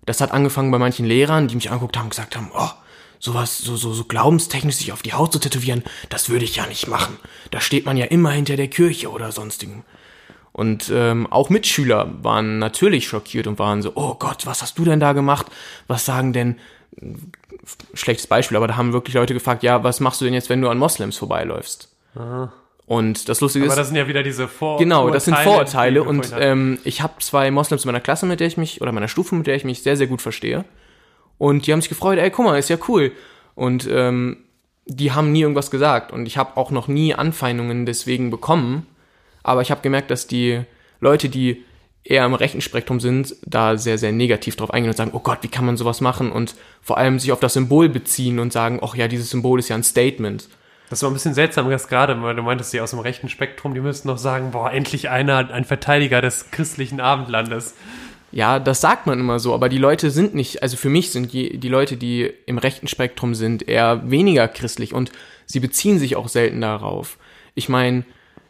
Das 0.04 0.20
hat 0.20 0.30
angefangen 0.30 0.70
bei 0.70 0.78
manchen 0.78 1.04
Lehrern, 1.04 1.48
die 1.48 1.56
mich 1.56 1.70
angeguckt 1.70 1.96
haben 1.96 2.04
und 2.04 2.10
gesagt 2.10 2.36
haben, 2.36 2.52
oh, 2.56 2.70
sowas, 3.18 3.58
so, 3.58 3.74
so, 3.74 3.92
so 3.92 4.04
glaubenstechnisch 4.04 4.76
sich 4.76 4.92
auf 4.92 5.02
die 5.02 5.12
Haut 5.12 5.32
zu 5.32 5.40
tätowieren, 5.40 5.82
das 6.08 6.28
würde 6.28 6.44
ich 6.44 6.54
ja 6.54 6.66
nicht 6.66 6.86
machen. 6.86 7.16
Da 7.50 7.60
steht 7.60 7.84
man 7.84 7.96
ja 7.96 8.06
immer 8.06 8.30
hinter 8.30 8.56
der 8.56 8.68
Kirche 8.68 9.10
oder 9.10 9.32
sonstigen. 9.32 9.84
Und 10.56 10.90
ähm, 10.90 11.26
auch 11.30 11.50
Mitschüler 11.50 12.08
waren 12.22 12.58
natürlich 12.58 13.06
schockiert 13.06 13.46
und 13.46 13.58
waren 13.58 13.82
so, 13.82 13.92
oh 13.94 14.14
Gott, 14.14 14.46
was 14.46 14.62
hast 14.62 14.78
du 14.78 14.86
denn 14.86 15.00
da 15.00 15.12
gemacht? 15.12 15.44
Was 15.86 16.06
sagen 16.06 16.32
denn, 16.32 16.56
schlechtes 17.92 18.26
Beispiel, 18.26 18.56
aber 18.56 18.66
da 18.66 18.78
haben 18.78 18.94
wirklich 18.94 19.14
Leute 19.14 19.34
gefragt, 19.34 19.62
ja, 19.62 19.84
was 19.84 20.00
machst 20.00 20.22
du 20.22 20.24
denn 20.24 20.32
jetzt, 20.32 20.48
wenn 20.48 20.62
du 20.62 20.70
an 20.70 20.78
Moslems 20.78 21.18
vorbeiläufst? 21.18 21.90
Aha. 22.14 22.50
Und 22.86 23.28
das 23.28 23.42
Lustige 23.42 23.66
ist. 23.66 23.72
Aber 23.72 23.80
das 23.82 23.88
sind 23.88 23.98
ja 23.98 24.08
wieder 24.08 24.22
diese 24.22 24.48
Vorurteile. 24.48 24.88
Genau, 24.88 25.10
das 25.10 25.26
sind 25.26 25.36
Vorurteile. 25.36 26.02
Und 26.02 26.32
ähm, 26.38 26.78
ich 26.84 27.02
habe 27.02 27.12
zwei 27.18 27.50
Moslems 27.50 27.84
in 27.84 27.88
meiner 27.88 28.00
Klasse, 28.00 28.24
mit 28.24 28.40
der 28.40 28.46
ich 28.46 28.56
mich, 28.56 28.80
oder 28.80 28.92
meiner 28.92 29.08
Stufe, 29.08 29.34
mit 29.34 29.46
der 29.46 29.56
ich 29.56 29.64
mich 29.64 29.82
sehr, 29.82 29.98
sehr 29.98 30.06
gut 30.06 30.22
verstehe. 30.22 30.64
Und 31.36 31.66
die 31.66 31.72
haben 31.74 31.82
sich 31.82 31.90
gefreut, 31.90 32.18
ey, 32.18 32.30
guck 32.30 32.46
mal, 32.46 32.58
ist 32.58 32.70
ja 32.70 32.78
cool. 32.88 33.12
Und 33.54 33.86
ähm, 33.92 34.38
die 34.86 35.12
haben 35.12 35.32
nie 35.32 35.42
irgendwas 35.42 35.70
gesagt. 35.70 36.12
Und 36.12 36.24
ich 36.24 36.38
habe 36.38 36.56
auch 36.56 36.70
noch 36.70 36.88
nie 36.88 37.12
Anfeindungen 37.12 37.84
deswegen 37.84 38.30
bekommen. 38.30 38.86
Aber 39.46 39.62
ich 39.62 39.70
habe 39.70 39.80
gemerkt, 39.80 40.10
dass 40.10 40.26
die 40.26 40.62
Leute, 41.00 41.28
die 41.28 41.64
eher 42.02 42.26
im 42.26 42.34
rechten 42.34 42.60
Spektrum 42.60 42.98
sind, 42.98 43.36
da 43.46 43.76
sehr, 43.76 43.96
sehr 43.96 44.10
negativ 44.10 44.56
drauf 44.56 44.72
eingehen 44.72 44.90
und 44.90 44.96
sagen, 44.96 45.12
oh 45.14 45.20
Gott, 45.20 45.38
wie 45.42 45.48
kann 45.48 45.64
man 45.64 45.76
sowas 45.76 46.00
machen? 46.00 46.32
Und 46.32 46.56
vor 46.82 46.98
allem 46.98 47.20
sich 47.20 47.30
auf 47.30 47.38
das 47.38 47.52
Symbol 47.52 47.88
beziehen 47.88 48.40
und 48.40 48.52
sagen, 48.52 48.80
ach 48.82 48.96
ja, 48.96 49.06
dieses 49.06 49.30
Symbol 49.30 49.60
ist 49.60 49.68
ja 49.68 49.76
ein 49.76 49.84
Statement. 49.84 50.48
Das 50.90 51.00
war 51.02 51.10
ein 51.10 51.12
bisschen 51.12 51.34
seltsam, 51.34 51.70
dass 51.70 51.86
gerade, 51.86 52.20
weil 52.22 52.34
du 52.34 52.42
meintest, 52.42 52.72
die 52.72 52.80
aus 52.80 52.90
dem 52.90 52.98
rechten 52.98 53.28
Spektrum, 53.28 53.72
die 53.72 53.80
müssten 53.80 54.08
noch 54.08 54.18
sagen, 54.18 54.50
boah, 54.50 54.72
endlich 54.72 55.10
einer, 55.10 55.48
ein 55.52 55.64
Verteidiger 55.64 56.20
des 56.20 56.50
christlichen 56.50 57.00
Abendlandes. 57.00 57.74
Ja, 58.32 58.58
das 58.58 58.80
sagt 58.80 59.06
man 59.06 59.20
immer 59.20 59.38
so, 59.38 59.54
aber 59.54 59.68
die 59.68 59.78
Leute 59.78 60.10
sind 60.10 60.34
nicht, 60.34 60.64
also 60.64 60.76
für 60.76 60.88
mich 60.88 61.12
sind 61.12 61.32
die, 61.32 61.58
die 61.58 61.68
Leute, 61.68 61.96
die 61.96 62.32
im 62.46 62.58
rechten 62.58 62.88
Spektrum 62.88 63.36
sind, 63.36 63.68
eher 63.68 64.10
weniger 64.10 64.48
christlich 64.48 64.92
und 64.92 65.12
sie 65.44 65.60
beziehen 65.60 66.00
sich 66.00 66.16
auch 66.16 66.26
selten 66.26 66.60
darauf. 66.60 67.16
Ich 67.54 67.68
meine, 67.68 68.04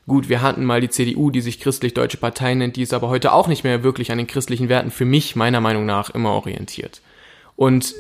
Gut, 0.07 0.29
wir 0.29 0.41
hatten 0.41 0.65
mal 0.65 0.81
die 0.81 0.89
CDU, 0.89 1.31
die 1.31 1.41
sich 1.41 1.59
christlich-deutsche 1.59 2.19
Partei 2.19 2.55
nennt, 2.55 2.77
die 2.77 2.83
ist 2.83 2.95
aber 2.95 3.09
heute 3.09 3.33
auch 3.33 3.49
nicht 3.49 3.65
mehr 3.65 3.83
wirklich 3.83 4.13
an 4.13 4.19
den 4.19 4.29
christlichen 4.29 4.69
Werten 4.69 4.93
für 4.93 5.05
mich, 5.05 5.35
meiner 5.35 5.61
Meinung 5.61 5.85
nach, 5.85 6.11
immer 6.11 6.31
orientiert. 6.31 7.03
Und 7.57 7.95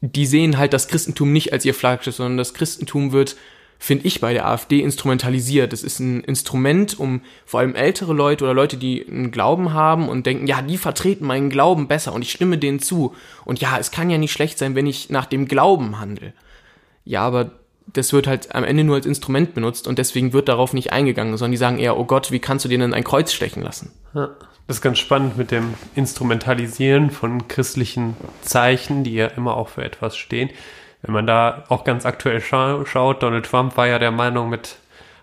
die 0.00 0.24
sehen 0.24 0.56
halt 0.56 0.72
das 0.72 0.88
Christentum 0.88 1.32
nicht 1.32 1.52
als 1.52 1.64
ihr 1.66 1.74
Flaggschiff, 1.74 2.16
sondern 2.16 2.38
das 2.38 2.54
Christentum 2.54 3.12
wird, 3.12 3.36
finde 3.78 4.06
ich, 4.06 4.20
bei 4.20 4.32
der 4.32 4.46
AfD 4.46 4.80
instrumentalisiert. 4.80 5.74
Es 5.74 5.84
ist 5.84 6.00
ein 6.00 6.24
Instrument, 6.24 6.98
um 6.98 7.20
vor 7.44 7.60
allem 7.60 7.74
ältere 7.74 8.14
Leute 8.14 8.44
oder 8.44 8.54
Leute, 8.54 8.78
die 8.78 9.06
einen 9.06 9.30
Glauben 9.30 9.74
haben 9.74 10.08
und 10.08 10.24
denken, 10.24 10.46
ja, 10.46 10.62
die 10.62 10.78
vertreten 10.78 11.26
meinen 11.26 11.50
Glauben 11.50 11.86
besser 11.86 12.14
und 12.14 12.22
ich 12.22 12.32
stimme 12.32 12.56
denen 12.56 12.80
zu. 12.80 13.14
Und 13.44 13.60
ja, 13.60 13.78
es 13.78 13.90
kann 13.90 14.08
ja 14.08 14.16
nicht 14.16 14.32
schlecht 14.32 14.58
sein, 14.58 14.74
wenn 14.74 14.86
ich 14.86 15.10
nach 15.10 15.26
dem 15.26 15.46
Glauben 15.46 16.00
handle. 16.00 16.32
Ja, 17.04 17.22
aber 17.22 17.50
das 17.86 18.12
wird 18.12 18.26
halt 18.26 18.54
am 18.54 18.64
Ende 18.64 18.84
nur 18.84 18.96
als 18.96 19.06
Instrument 19.06 19.54
benutzt 19.54 19.86
und 19.86 19.98
deswegen 19.98 20.32
wird 20.32 20.48
darauf 20.48 20.72
nicht 20.72 20.92
eingegangen, 20.92 21.36
sondern 21.36 21.52
die 21.52 21.58
sagen 21.58 21.78
eher, 21.78 21.96
oh 21.98 22.04
Gott, 22.04 22.30
wie 22.30 22.38
kannst 22.38 22.64
du 22.64 22.68
dir 22.68 22.78
denn 22.78 22.94
ein 22.94 23.04
Kreuz 23.04 23.32
stechen 23.32 23.62
lassen? 23.62 23.92
Das 24.66 24.76
ist 24.76 24.82
ganz 24.82 24.98
spannend 24.98 25.36
mit 25.36 25.50
dem 25.50 25.74
Instrumentalisieren 25.94 27.10
von 27.10 27.48
christlichen 27.48 28.16
Zeichen, 28.42 29.04
die 29.04 29.14
ja 29.14 29.26
immer 29.26 29.56
auch 29.56 29.68
für 29.68 29.84
etwas 29.84 30.16
stehen. 30.16 30.50
Wenn 31.02 31.14
man 31.14 31.26
da 31.26 31.64
auch 31.68 31.82
ganz 31.84 32.06
aktuell 32.06 32.40
scha 32.40 32.86
schaut, 32.86 33.22
Donald 33.22 33.44
Trump 33.44 33.76
war 33.76 33.88
ja 33.88 33.98
der 33.98 34.12
Meinung, 34.12 34.48
mit 34.48 34.76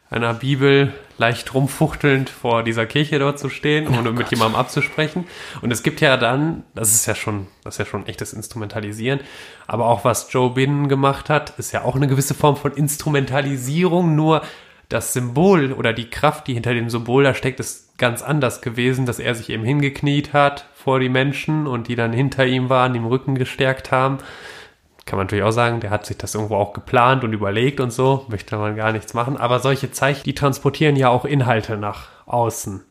einer 0.10 0.34
Bibel 0.34 0.94
leicht 1.18 1.54
rumfuchtelnd 1.54 2.30
vor 2.30 2.63
dieser 2.63 2.86
Kirche 2.86 3.20
dort 3.20 3.38
zu 3.38 3.50
stehen, 3.50 3.88
oh 3.88 4.00
ohne 4.00 4.10
oh 4.10 4.13
mit 4.13 4.32
jemandem 4.32 4.60
abzusprechen. 4.60 5.28
Und 5.62 5.72
es 5.72 5.84
gibt 5.84 6.01
ja 6.01 6.18
dann, 6.18 6.63
das 6.74 6.94
ist 6.94 7.06
ja 7.06 7.13
schon, 7.13 7.48
das 7.63 7.75
ist 7.75 7.80
ja 7.80 7.86
schon 7.86 8.08
echtes 8.08 8.34
Instrumentalisieren, 8.34 9.20
aber 9.68 9.86
auch 9.86 10.06
was 10.06 10.32
Joe 10.32 10.51
Biden 10.51 10.88
gemacht 10.88 11.30
hat, 11.30 11.51
ist 11.60 11.72
ja 11.72 11.84
auch 11.84 11.96
eine 11.96 12.08
gewisse 12.08 12.34
Form 12.34 12.56
von 12.56 12.72
Instrumentalisierung, 12.72 14.16
nur 14.16 14.42
das 14.88 15.13
Symbol 15.13 15.72
oder 15.74 15.94
die 15.94 16.10
Kraft, 16.10 16.48
die 16.48 16.56
hinter 16.56 16.74
dem 16.74 16.89
Symbol 16.89 17.24
da 17.24 17.36
steckt, 17.36 17.60
ist 17.60 17.98
ganz 18.00 18.24
anders 18.24 18.62
gewesen, 18.62 19.06
dass 19.06 19.20
er 19.20 19.36
sich 19.36 19.51
eben 19.51 19.63
hingekniet 19.63 20.34
hat 20.34 20.68
vor 20.74 21.00
die 21.00 21.10
Menschen 21.10 21.68
und 21.68 21.88
die 21.88 21.96
dann 21.96 22.12
hinter 22.12 22.46
ihm 22.48 22.70
waren, 22.70 22.96
ihm 22.96 23.06
Rücken 23.06 23.36
gestärkt 23.36 23.92
haben. 23.92 24.18
Kann 25.10 25.18
man 25.18 25.25
natürlich 25.25 25.44
auch 25.44 25.50
sagen, 25.50 25.80
der 25.80 25.89
hat 25.89 26.06
sich 26.06 26.18
das 26.18 26.36
irgendwo 26.36 26.56
auch 26.56 26.72
geplant 26.72 27.24
und 27.24 27.34
überlegt 27.34 27.80
und 27.80 27.92
so, 27.92 28.28
möchte 28.28 28.56
man 28.58 28.75
gar 28.75 28.92
nichts 28.92 29.16
machen. 29.16 29.38
Aber 29.38 29.60
solche 29.60 29.92
Zeichen, 29.92 30.22
die 30.24 30.36
transportieren 30.36 30.96
ja 30.96 31.10
auch 31.10 31.25
Inhalte 31.25 31.78
nach 31.78 32.10
außen. 32.28 32.84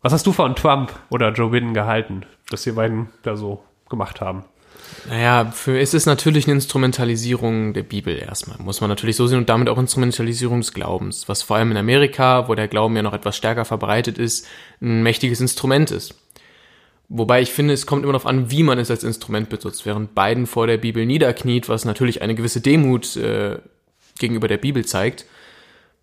Was 0.00 0.14
hast 0.14 0.26
du 0.26 0.32
von 0.32 0.56
Trump 0.56 0.94
oder 1.10 1.30
Joe 1.32 1.50
Biden 1.50 1.74
gehalten, 1.74 2.24
dass 2.48 2.62
die 2.62 2.72
beiden 2.72 3.10
da 3.22 3.36
so 3.36 3.62
gemacht 3.90 4.22
haben? 4.22 4.44
Naja, 5.10 5.50
für, 5.52 5.78
es 5.78 5.92
ist 5.92 6.06
natürlich 6.06 6.46
eine 6.46 6.54
Instrumentalisierung 6.54 7.74
der 7.74 7.82
Bibel 7.82 8.16
erstmal, 8.16 8.56
muss 8.56 8.80
man 8.80 8.88
natürlich 8.88 9.16
so 9.16 9.26
sehen 9.26 9.40
und 9.40 9.50
damit 9.50 9.68
auch 9.68 9.76
Instrumentalisierung 9.76 10.60
des 10.60 10.72
Glaubens, 10.72 11.28
was 11.28 11.42
vor 11.42 11.56
allem 11.56 11.70
in 11.70 11.76
Amerika, 11.76 12.48
wo 12.48 12.54
der 12.54 12.66
Glauben 12.66 12.96
ja 12.96 13.02
noch 13.02 13.12
etwas 13.12 13.36
stärker 13.36 13.66
verbreitet 13.66 14.16
ist, 14.16 14.46
ein 14.80 15.02
mächtiges 15.02 15.42
Instrument 15.42 15.90
ist. 15.90 16.14
Wobei 17.12 17.42
ich 17.42 17.50
finde, 17.50 17.74
es 17.74 17.86
kommt 17.86 18.04
immer 18.04 18.12
darauf 18.12 18.26
an, 18.26 18.52
wie 18.52 18.62
man 18.62 18.78
es 18.78 18.88
als 18.88 19.02
Instrument 19.02 19.48
benutzt. 19.48 19.84
Während 19.84 20.14
Biden 20.14 20.46
vor 20.46 20.68
der 20.68 20.76
Bibel 20.76 21.04
niederkniet, 21.04 21.68
was 21.68 21.84
natürlich 21.84 22.22
eine 22.22 22.36
gewisse 22.36 22.60
Demut 22.60 23.16
äh, 23.16 23.58
gegenüber 24.20 24.46
der 24.46 24.58
Bibel 24.58 24.84
zeigt, 24.84 25.26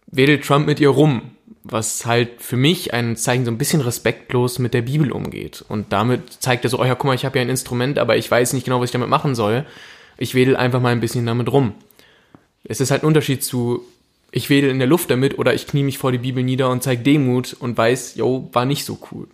wedelt 0.08 0.44
Trump 0.44 0.68
mit 0.68 0.82
ihr 0.82 0.90
rum, 0.90 1.32
was 1.64 2.06
halt 2.06 2.42
für 2.42 2.58
mich 2.58 2.94
ein 2.94 3.16
Zeichen 3.16 3.46
so 3.46 3.52
ein 3.52 3.58
bisschen 3.58 3.80
respektlos 3.80 4.60
mit 4.60 4.74
der 4.74 4.82
Bibel 4.82 5.14
umgeht. 5.14 5.64
Und 5.70 5.94
damit 5.94 6.42
zeigt 6.42 6.66
er 6.66 6.70
so, 6.70 6.78
oh 6.78 6.84
ja, 6.84 6.96
guck 6.96 7.06
mal, 7.06 7.16
ich 7.16 7.24
habe 7.24 7.40
ja 7.40 7.42
ein 7.42 7.50
Instrument, 7.50 8.00
aber 8.00 8.18
ich 8.18 8.30
weiß 8.30 8.52
nicht 8.52 8.66
genau, 8.66 8.82
was 8.82 8.90
ich 8.90 8.94
damit 8.94 9.08
machen 9.08 9.34
soll. 9.34 9.66
Ich 10.18 10.36
wedel 10.36 10.58
einfach 10.58 10.82
mal 10.82 10.92
ein 10.92 11.00
bisschen 11.00 11.26
damit 11.26 11.50
rum. 11.50 11.74
Es 12.66 12.82
ist 12.82 12.92
halt 12.92 13.04
ein 13.04 13.08
Unterschied 13.08 13.46
zu, 13.46 13.82
ich 14.32 14.50
wedel 14.50 14.70
in 14.70 14.80
der 14.80 14.90
Luft 14.90 15.10
damit 15.10 15.40
oder 15.40 15.54
ich 15.54 15.68
knie 15.68 15.84
mich 15.84 16.00
vor 16.00 16.12
die 16.12 16.18
Bibel 16.18 16.44
nieder 16.44 16.70
und 16.70 16.84
zeig 16.84 17.06
Demut 17.06 17.56
und 17.58 17.78
weiß, 17.78 18.16
yo, 18.16 18.50
war 18.52 18.66
nicht 18.66 18.84
so 18.84 19.00
cool. 19.10 19.28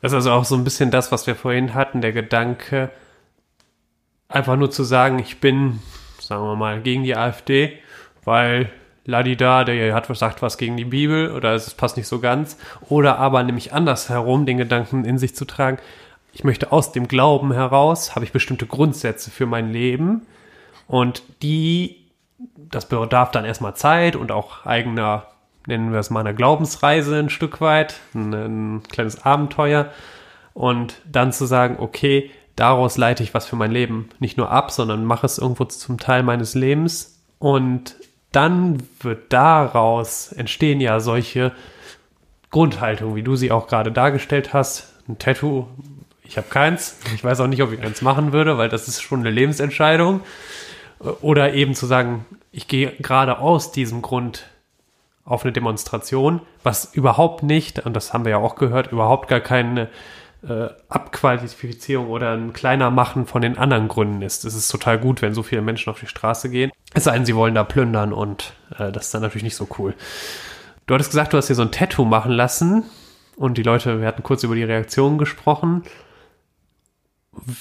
Das 0.00 0.12
ist 0.12 0.16
also 0.16 0.32
auch 0.32 0.44
so 0.44 0.54
ein 0.54 0.64
bisschen 0.64 0.90
das, 0.90 1.10
was 1.10 1.26
wir 1.26 1.34
vorhin 1.34 1.74
hatten, 1.74 2.00
der 2.00 2.12
Gedanke, 2.12 2.90
einfach 4.28 4.56
nur 4.56 4.70
zu 4.70 4.84
sagen, 4.84 5.18
ich 5.18 5.40
bin, 5.40 5.80
sagen 6.20 6.44
wir 6.44 6.56
mal, 6.56 6.80
gegen 6.80 7.02
die 7.02 7.16
AfD, 7.16 7.78
weil 8.24 8.70
Ladida, 9.04 9.64
der 9.64 9.94
hat 9.94 10.14
sagt 10.14 10.42
was 10.42 10.58
gegen 10.58 10.76
die 10.76 10.84
Bibel 10.84 11.32
oder 11.32 11.54
es 11.54 11.72
passt 11.72 11.96
nicht 11.96 12.06
so 12.06 12.20
ganz. 12.20 12.58
Oder 12.90 13.18
aber 13.18 13.42
nämlich 13.42 13.72
andersherum 13.72 14.44
den 14.44 14.58
Gedanken 14.58 15.06
in 15.06 15.16
sich 15.18 15.34
zu 15.34 15.46
tragen, 15.46 15.78
ich 16.34 16.44
möchte 16.44 16.72
aus 16.72 16.92
dem 16.92 17.08
Glauben 17.08 17.52
heraus, 17.52 18.14
habe 18.14 18.26
ich 18.26 18.32
bestimmte 18.32 18.66
Grundsätze 18.66 19.30
für 19.30 19.46
mein 19.46 19.72
Leben 19.72 20.26
und 20.86 21.22
die, 21.42 22.04
das 22.56 22.86
bedarf 22.86 23.30
dann 23.30 23.46
erstmal 23.46 23.74
Zeit 23.76 24.14
und 24.14 24.30
auch 24.30 24.66
eigener, 24.66 25.26
nennen 25.68 25.92
wir 25.92 26.00
es 26.00 26.10
mal 26.10 26.20
eine 26.20 26.34
Glaubensreise 26.34 27.18
ein 27.18 27.30
Stück 27.30 27.60
weit, 27.60 28.00
ein, 28.14 28.32
ein 28.32 28.82
kleines 28.90 29.24
Abenteuer 29.24 29.92
und 30.54 31.00
dann 31.06 31.32
zu 31.32 31.46
sagen, 31.46 31.76
okay, 31.78 32.30
daraus 32.56 32.96
leite 32.96 33.22
ich 33.22 33.34
was 33.34 33.46
für 33.46 33.56
mein 33.56 33.70
Leben 33.70 34.08
nicht 34.18 34.36
nur 34.36 34.50
ab, 34.50 34.72
sondern 34.72 35.04
mache 35.04 35.26
es 35.26 35.38
irgendwo 35.38 35.66
zum 35.66 36.00
Teil 36.00 36.24
meines 36.24 36.54
Lebens 36.54 37.22
und 37.38 37.94
dann 38.32 38.82
wird 39.00 39.32
daraus 39.32 40.32
entstehen 40.32 40.80
ja 40.80 41.00
solche 41.00 41.52
Grundhaltungen, 42.50 43.14
wie 43.14 43.22
du 43.22 43.36
sie 43.36 43.52
auch 43.52 43.68
gerade 43.68 43.92
dargestellt 43.92 44.52
hast. 44.52 44.94
Ein 45.06 45.18
Tattoo, 45.18 45.66
ich 46.24 46.36
habe 46.36 46.48
keins. 46.48 46.98
Ich 47.14 47.24
weiß 47.24 47.40
auch 47.40 47.46
nicht, 47.46 47.62
ob 47.62 47.72
ich 47.72 47.80
eins 47.80 48.02
machen 48.02 48.32
würde, 48.32 48.58
weil 48.58 48.68
das 48.68 48.88
ist 48.88 49.00
schon 49.00 49.20
eine 49.20 49.30
Lebensentscheidung. 49.30 50.20
Oder 51.22 51.54
eben 51.54 51.74
zu 51.74 51.86
sagen, 51.86 52.26
ich 52.52 52.68
gehe 52.68 52.92
gerade 53.00 53.38
aus 53.38 53.72
diesem 53.72 54.02
Grund 54.02 54.46
auf 55.28 55.44
eine 55.44 55.52
Demonstration, 55.52 56.40
was 56.62 56.94
überhaupt 56.94 57.42
nicht, 57.42 57.84
und 57.84 57.94
das 57.94 58.12
haben 58.12 58.24
wir 58.24 58.30
ja 58.30 58.38
auch 58.38 58.56
gehört, 58.56 58.92
überhaupt 58.92 59.28
gar 59.28 59.40
keine 59.40 59.88
äh, 60.42 60.68
Abqualifizierung 60.88 62.08
oder 62.08 62.32
ein 62.32 62.52
kleiner 62.52 62.90
Machen 62.90 63.26
von 63.26 63.42
den 63.42 63.58
anderen 63.58 63.88
Gründen 63.88 64.22
ist. 64.22 64.44
Es 64.44 64.54
ist 64.54 64.68
total 64.68 64.98
gut, 64.98 65.20
wenn 65.20 65.34
so 65.34 65.42
viele 65.42 65.60
Menschen 65.60 65.90
auf 65.90 66.00
die 66.00 66.06
Straße 66.06 66.48
gehen. 66.48 66.70
Es 66.94 67.04
sei 67.04 67.12
denn, 67.12 67.26
sie 67.26 67.36
wollen 67.36 67.54
da 67.54 67.64
plündern 67.64 68.12
und 68.12 68.54
äh, 68.78 68.90
das 68.90 69.06
ist 69.06 69.14
dann 69.14 69.22
natürlich 69.22 69.42
nicht 69.42 69.56
so 69.56 69.68
cool. 69.78 69.94
Du 70.86 70.94
hattest 70.94 71.10
gesagt, 71.10 71.34
du 71.34 71.36
hast 71.36 71.48
dir 71.48 71.54
so 71.54 71.62
ein 71.62 71.72
Tattoo 71.72 72.06
machen 72.06 72.32
lassen 72.32 72.84
und 73.36 73.58
die 73.58 73.62
Leute, 73.62 74.00
wir 74.00 74.08
hatten 74.08 74.22
kurz 74.22 74.42
über 74.44 74.54
die 74.54 74.64
Reaktionen 74.64 75.18
gesprochen. 75.18 75.82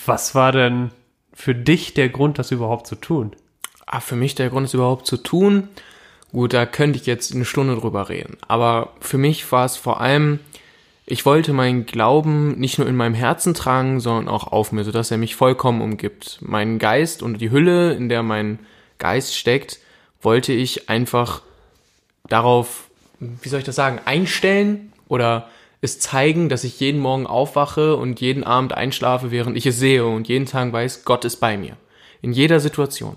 Was 0.05 0.35
war 0.35 0.53
denn 0.53 0.91
für 1.33 1.53
dich 1.53 1.93
der 1.93 2.07
Grund, 2.07 2.39
das 2.39 2.51
überhaupt 2.51 2.87
zu 2.87 2.95
tun? 2.95 3.35
Ah, 3.85 3.99
für 3.99 4.15
mich 4.15 4.35
der 4.35 4.49
Grund, 4.49 4.67
das 4.67 4.73
überhaupt 4.73 5.05
zu 5.05 5.17
tun. 5.17 5.67
Gut, 6.37 6.53
da 6.53 6.67
könnte 6.67 6.99
ich 6.99 7.07
jetzt 7.07 7.33
eine 7.33 7.45
Stunde 7.45 7.75
drüber 7.75 8.09
reden. 8.09 8.37
Aber 8.47 8.93
für 8.99 9.17
mich 9.17 9.51
war 9.51 9.65
es 9.65 9.75
vor 9.75 9.99
allem 9.99 10.39
ich 11.07 11.25
wollte 11.25 11.51
meinen 11.51 11.87
Glauben 11.87 12.59
nicht 12.59 12.77
nur 12.77 12.87
in 12.87 12.95
meinem 12.95 13.15
Herzen 13.15 13.55
tragen, 13.55 13.99
sondern 13.99 14.27
auch 14.27 14.51
auf 14.51 14.71
mir, 14.71 14.83
sodass 14.83 15.09
er 15.09 15.17
mich 15.17 15.35
vollkommen 15.35 15.81
umgibt. 15.81 16.37
Meinen 16.41 16.77
Geist 16.77 17.23
und 17.23 17.41
die 17.41 17.49
Hülle, 17.49 17.93
in 17.93 18.07
der 18.07 18.21
mein 18.21 18.59
Geist 18.99 19.35
steckt, 19.35 19.79
wollte 20.21 20.53
ich 20.53 20.89
einfach 20.89 21.41
darauf, 22.29 22.91
wie 23.19 23.49
soll 23.49 23.61
ich 23.61 23.65
das 23.65 23.75
sagen, 23.75 23.99
einstellen 24.05 24.93
oder 25.07 25.49
es 25.81 25.99
zeigen, 25.99 26.49
dass 26.49 26.63
ich 26.63 26.79
jeden 26.79 27.01
Morgen 27.01 27.25
aufwache 27.25 27.95
und 27.95 28.21
jeden 28.21 28.43
Abend 28.43 28.73
einschlafe, 28.73 29.31
während 29.31 29.57
ich 29.57 29.65
es 29.65 29.79
sehe 29.79 30.05
und 30.05 30.27
jeden 30.27 30.45
Tag 30.45 30.71
weiß, 30.71 31.03
Gott 31.03 31.25
ist 31.25 31.37
bei 31.37 31.57
mir. 31.57 31.77
In 32.21 32.31
jeder 32.31 32.59
Situation. 32.59 33.15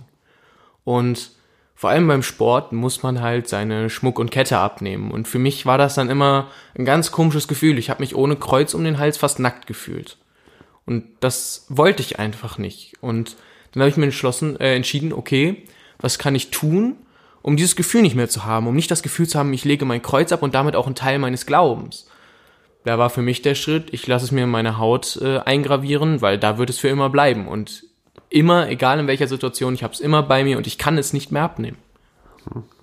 Und 0.85 1.33
vor 1.81 1.89
allem 1.89 2.09
beim 2.09 2.23
Sport 2.23 2.73
muss 2.73 3.03
man 3.03 3.23
halt 3.23 3.49
seine 3.49 3.89
Schmuck 3.89 4.19
und 4.19 4.31
Kette 4.31 4.59
abnehmen. 4.59 5.11
Und 5.11 5.27
für 5.27 5.39
mich 5.39 5.65
war 5.65 5.79
das 5.79 5.95
dann 5.95 6.11
immer 6.11 6.49
ein 6.77 6.85
ganz 6.85 7.11
komisches 7.11 7.49
Gefühl. 7.49 7.79
Ich 7.79 7.89
habe 7.89 8.03
mich 8.03 8.15
ohne 8.15 8.37
Kreuz 8.37 8.75
um 8.75 8.85
den 8.85 8.99
Hals 8.99 9.17
fast 9.17 9.39
nackt 9.39 9.67
gefühlt. 9.67 10.19
Und 10.85 11.05
das 11.21 11.65
wollte 11.71 12.03
ich 12.03 12.19
einfach 12.19 12.59
nicht. 12.59 12.99
Und 13.01 13.35
dann 13.73 13.81
habe 13.81 13.89
ich 13.89 13.97
mir 13.97 14.05
entschlossen, 14.05 14.61
äh, 14.61 14.75
entschieden, 14.75 15.15
okay, 15.15 15.65
was 15.97 16.19
kann 16.19 16.35
ich 16.35 16.51
tun, 16.51 16.97
um 17.41 17.57
dieses 17.57 17.77
Gefühl 17.77 18.03
nicht 18.03 18.15
mehr 18.15 18.29
zu 18.29 18.45
haben, 18.45 18.67
um 18.67 18.77
nicht 18.77 18.91
das 18.91 19.03
Gefühl 19.03 19.27
zu 19.27 19.39
haben, 19.39 19.51
ich 19.55 19.65
lege 19.65 19.87
mein 19.87 20.03
Kreuz 20.03 20.33
ab 20.33 20.43
und 20.43 20.55
damit 20.55 20.77
auch 20.77 20.85
einen 20.85 20.97
Teil 20.97 21.19
meines 21.19 21.47
Glaubens. 21.47 22.11
Da 22.85 22.99
war 22.99 23.09
für 23.09 23.23
mich 23.23 23.41
der 23.41 23.55
Schritt, 23.55 23.95
ich 23.95 24.07
lasse 24.07 24.27
es 24.27 24.33
mir 24.33 24.45
in 24.45 24.51
meine 24.51 24.77
Haut 24.77 25.17
äh, 25.23 25.39
eingravieren, 25.39 26.21
weil 26.21 26.37
da 26.37 26.59
wird 26.59 26.69
es 26.69 26.79
für 26.79 26.89
immer 26.89 27.09
bleiben. 27.09 27.49
Und 27.49 27.85
immer, 28.31 28.69
egal 28.69 28.99
in 29.01 29.07
welcher 29.07 29.27
Situation, 29.27 29.75
ich 29.75 29.83
habe 29.83 29.93
es 29.93 30.01
immer 30.01 30.23
bei 30.23 30.45
mir 30.45 30.57
und 30.57 30.67
ich 30.67 30.79
kann 30.79 30.97
es 30.97 31.13
nicht 31.13 31.33
mehr 31.33 31.43
abnehmen. 31.43 31.77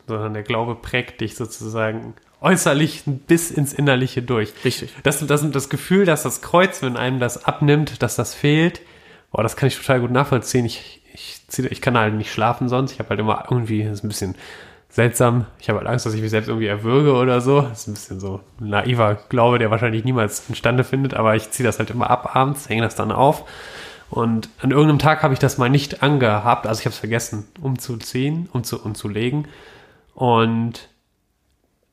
Sondern 0.05 0.33
der 0.33 0.43
Glaube 0.43 0.75
prägt 0.75 1.21
dich 1.21 1.35
sozusagen 1.35 2.13
äußerlich 2.41 3.03
bis 3.05 3.49
ins 3.49 3.73
Innerliche 3.73 4.21
durch. 4.21 4.53
Richtig. 4.63 4.93
Das, 5.03 5.25
das, 5.25 5.49
das 5.49 5.69
Gefühl, 5.69 6.05
dass 6.05 6.23
das 6.23 6.41
Kreuz, 6.41 6.81
wenn 6.81 6.97
einem 6.97 7.19
das 7.19 7.45
abnimmt, 7.45 8.03
dass 8.03 8.15
das 8.15 8.35
fehlt, 8.35 8.81
boah, 9.31 9.41
das 9.41 9.55
kann 9.55 9.67
ich 9.67 9.77
total 9.77 10.01
gut 10.01 10.11
nachvollziehen. 10.11 10.65
Ich, 10.65 11.01
ich, 11.13 11.41
ich 11.57 11.81
kann 11.81 11.97
halt 11.97 12.13
nicht 12.13 12.31
schlafen 12.31 12.69
sonst. 12.69 12.91
Ich 12.91 12.99
habe 12.99 13.09
halt 13.09 13.19
immer 13.19 13.45
irgendwie, 13.49 13.83
das 13.83 13.93
ist 13.93 14.03
ein 14.03 14.09
bisschen 14.09 14.35
seltsam. 14.89 15.45
Ich 15.59 15.69
habe 15.69 15.79
halt 15.79 15.87
Angst, 15.87 16.05
dass 16.05 16.13
ich 16.13 16.21
mich 16.21 16.29
selbst 16.29 16.47
irgendwie 16.47 16.67
erwürge 16.67 17.13
oder 17.13 17.41
so. 17.41 17.61
Das 17.61 17.81
ist 17.81 17.87
ein 17.87 17.93
bisschen 17.93 18.19
so 18.19 18.41
ein 18.59 18.69
naiver 18.69 19.15
Glaube, 19.29 19.57
der 19.57 19.71
wahrscheinlich 19.71 20.05
niemals 20.05 20.47
entstande 20.47 20.83
findet, 20.83 21.15
aber 21.15 21.35
ich 21.35 21.49
ziehe 21.51 21.65
das 21.65 21.79
halt 21.79 21.89
immer 21.89 22.09
ab 22.09 22.35
abends, 22.35 22.69
hänge 22.69 22.83
das 22.83 22.95
dann 22.95 23.11
auf 23.11 23.45
und 24.09 24.49
an 24.61 24.71
irgendeinem 24.71 24.99
Tag 24.99 25.23
habe 25.23 25.33
ich 25.33 25.39
das 25.39 25.57
mal 25.57 25.69
nicht 25.69 26.01
angehabt, 26.01 26.65
also 26.65 26.79
ich 26.79 26.85
habe 26.85 26.93
es 26.93 26.99
vergessen 26.99 27.47
umzuziehen, 27.61 28.49
umzu, 28.53 28.81
umzulegen. 28.81 29.47
Und 30.15 30.89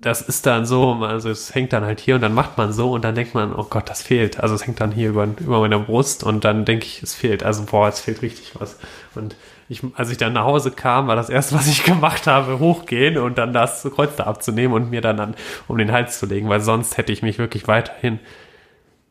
das 0.00 0.20
ist 0.20 0.46
dann 0.46 0.66
so, 0.66 0.92
also 0.92 1.30
es 1.30 1.54
hängt 1.54 1.72
dann 1.72 1.84
halt 1.84 1.98
hier 1.98 2.16
und 2.16 2.20
dann 2.20 2.34
macht 2.34 2.58
man 2.58 2.72
so 2.72 2.92
und 2.92 3.04
dann 3.04 3.14
denkt 3.14 3.34
man, 3.34 3.54
oh 3.54 3.64
Gott, 3.64 3.88
das 3.88 4.02
fehlt. 4.02 4.38
Also 4.38 4.54
es 4.54 4.66
hängt 4.66 4.80
dann 4.80 4.92
hier 4.92 5.08
über, 5.08 5.24
über 5.24 5.60
meiner 5.60 5.78
Brust 5.78 6.24
und 6.24 6.44
dann 6.44 6.64
denke 6.64 6.84
ich, 6.86 7.02
es 7.02 7.14
fehlt. 7.14 7.42
Also 7.42 7.64
boah, 7.64 7.88
es 7.88 8.00
fehlt 8.00 8.22
richtig 8.22 8.52
was. 8.60 8.78
Und 9.14 9.34
ich, 9.68 9.82
als 9.94 10.10
ich 10.10 10.18
dann 10.18 10.34
nach 10.34 10.44
Hause 10.44 10.70
kam, 10.70 11.06
war 11.06 11.16
das 11.16 11.30
erste, 11.30 11.54
was 11.54 11.66
ich 11.66 11.84
gemacht 11.84 12.26
habe, 12.26 12.58
hochgehen 12.58 13.16
und 13.16 13.38
dann 13.38 13.52
das 13.52 13.82
Kreuz 13.94 14.14
da 14.16 14.24
abzunehmen 14.24 14.74
und 14.74 14.90
mir 14.90 15.00
dann 15.00 15.18
an, 15.20 15.34
um 15.68 15.78
den 15.78 15.90
Hals 15.90 16.18
zu 16.18 16.26
legen, 16.26 16.48
weil 16.48 16.60
sonst 16.60 16.98
hätte 16.98 17.12
ich 17.12 17.22
mich 17.22 17.38
wirklich 17.38 17.66
weiterhin 17.66 18.20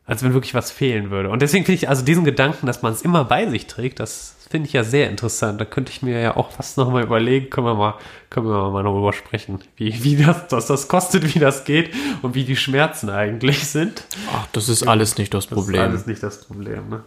als 0.06 0.24
wenn 0.24 0.34
wirklich 0.34 0.54
was 0.54 0.72
fehlen 0.72 1.12
würde. 1.12 1.30
Und 1.30 1.42
deswegen 1.42 1.66
finde 1.66 1.78
ich 1.78 1.90
also 1.90 2.04
diesen 2.04 2.26
Gedanken, 2.26 2.68
dass 2.68 2.82
man 2.82 2.92
es 2.92 3.02
immer 3.02 3.24
bei 3.24 3.48
sich 3.50 3.68
trägt, 3.68 4.00
das 4.00 4.36
finde 4.50 4.68
ich 4.68 4.74
ja 4.74 4.84
sehr 4.84 5.10
interessant. 5.10 5.60
Da 5.60 5.66
könnte 5.66 5.92
ich 5.92 6.04
mir 6.04 6.20
ja 6.20 6.36
auch 6.36 6.52
fast 6.52 6.78
noch 6.78 6.92
mal 6.92 7.02
überlegen, 7.02 7.50
können 7.50 7.66
wir 7.66 7.76
mal, 7.76 7.96
können 8.30 8.48
wir 8.48 8.70
mal 8.70 8.84
darüber 8.84 9.14
sprechen, 9.14 9.60
wie, 9.78 10.04
wie 10.04 10.16
das, 10.18 10.44
was 10.50 10.68
das 10.68 10.88
kostet, 10.88 11.34
wie 11.34 11.40
das 11.40 11.64
geht 11.64 11.92
und 12.22 12.36
wie 12.36 12.44
die 12.44 12.56
Schmerzen 12.56 13.10
eigentlich 13.10 13.68
sind. 13.68 14.06
Ach, 14.32 14.46
das 14.52 14.70
ist 14.70 14.84
alles 14.88 15.18
nicht 15.18 15.34
das 15.34 15.48
Problem. 15.48 15.82
Das 15.82 15.86
ist 15.86 15.94
alles 15.94 16.06
nicht 16.06 16.22
das 16.22 16.46
Problem, 16.46 16.90
ne? 16.90 17.04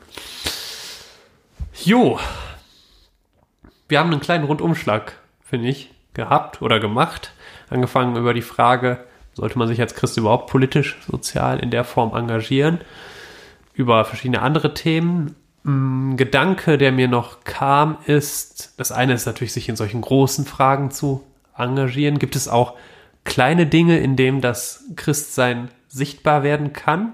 Jo. 1.85 2.19
Wir 3.89 4.01
haben 4.01 4.11
einen 4.11 4.21
kleinen 4.21 4.45
Rundumschlag, 4.45 5.13
finde 5.45 5.69
ich, 5.69 5.93
gehabt 6.15 6.63
oder 6.63 6.81
gemacht. 6.81 7.31
Angefangen 7.69 8.17
über 8.17 8.35
die 8.35 8.43
Frage, 8.43 9.05
sollte 9.37 9.59
man 9.59 9.69
sich 9.69 9.81
als 9.83 9.95
Christ 9.95 10.17
überhaupt 10.17 10.51
politisch, 10.51 10.97
sozial 11.07 11.59
in 11.59 11.71
der 11.71 11.85
Form 11.85 12.17
engagieren? 12.17 12.81
Über 13.75 14.07
verschiedene 14.07 14.41
andere 14.41 14.73
Themen. 14.73 15.37
Ein 15.63 16.13
mm, 16.13 16.17
Gedanke, 16.17 16.79
der 16.79 16.91
mir 16.91 17.07
noch 17.07 17.45
kam, 17.45 17.99
ist, 18.07 18.73
das 18.79 18.93
eine 18.93 19.13
ist 19.13 19.27
natürlich, 19.27 19.53
sich 19.53 19.69
in 19.69 19.77
solchen 19.77 20.01
großen 20.01 20.47
Fragen 20.47 20.91
zu 20.91 21.23
engagieren? 21.55 22.19
Gibt 22.19 22.35
es 22.35 22.49
auch 22.49 22.77
kleine 23.25 23.67
Dinge, 23.67 23.99
in 23.99 24.17
denen 24.17 24.41
das 24.41 24.85
Christsein 24.97 25.69
sichtbar 25.87 26.43
werden 26.43 26.73
kann? 26.73 27.13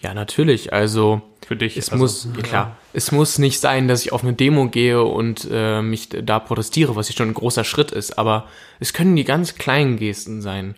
Ja, 0.00 0.12
natürlich. 0.12 0.72
Also 0.72 1.22
Für 1.48 1.56
dich. 1.56 1.78
es 1.78 1.90
also, 1.90 2.02
muss, 2.02 2.28
ja, 2.36 2.42
klar, 2.42 2.76
es 2.92 3.10
muss 3.10 3.38
nicht 3.38 3.58
sein, 3.58 3.88
dass 3.88 4.04
ich 4.04 4.12
auf 4.12 4.22
eine 4.22 4.34
Demo 4.34 4.68
gehe 4.68 5.02
und 5.02 5.48
äh, 5.50 5.80
mich 5.80 6.10
da 6.10 6.40
protestiere, 6.40 6.94
was 6.94 7.08
ja 7.08 7.16
schon 7.16 7.30
ein 7.30 7.34
großer 7.34 7.64
Schritt 7.64 7.90
ist. 7.90 8.18
Aber 8.18 8.46
es 8.80 8.92
können 8.92 9.16
die 9.16 9.24
ganz 9.24 9.54
kleinen 9.54 9.96
Gesten 9.96 10.42
sein. 10.42 10.74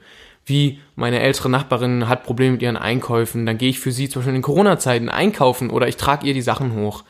Wie 0.47 0.79
meine 0.95 1.19
ältere 1.19 1.51
Nachbarin 1.51 2.09
hat 2.09 2.23
Probleme 2.23 2.53
mit 2.53 2.63
ihren 2.63 2.77
Einkäufen, 2.77 3.47
dann 3.47 3.59
gehe 3.59 3.71
ich 3.71 3.81
für 3.81 3.91
sie 3.91 4.09
zum 4.09 4.21
Beispiel 4.21 4.37
in 4.37 4.43
Corona-Zeiten 4.43 5.09
einkaufen 5.09 5.71
oder 5.71 5.89
ich 5.89 5.97
trage 5.97 6.25
ihr 6.29 6.35
die 6.35 6.41
Sachen 6.41 6.77
hoch. 6.77 7.03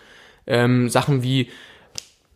Ähm, 0.47 0.89
Sachen 0.89 1.23
wie 1.23 1.51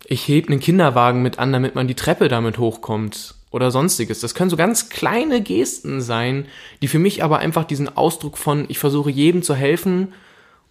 ich 0.04 0.28
heb 0.28 0.50
einen 0.50 0.60
Kinderwagen 0.60 1.22
mit 1.22 1.38
an, 1.38 1.54
damit 1.54 1.74
man 1.74 1.88
die 1.88 1.94
Treppe 1.94 2.28
damit 2.28 2.58
hochkommt 2.58 3.34
oder 3.50 3.70
sonstiges. 3.70 4.20
Das 4.20 4.34
können 4.34 4.50
so 4.50 4.58
ganz 4.58 4.90
kleine 4.90 5.40
Gesten 5.40 6.02
sein, 6.02 6.44
die 6.82 6.88
für 6.88 6.98
mich 6.98 7.24
aber 7.24 7.38
einfach 7.38 7.64
diesen 7.64 7.96
Ausdruck 7.96 8.36
von 8.36 8.66
ich 8.68 8.78
versuche 8.78 9.10
jedem 9.10 9.42
zu 9.42 9.54
helfen 9.54 10.12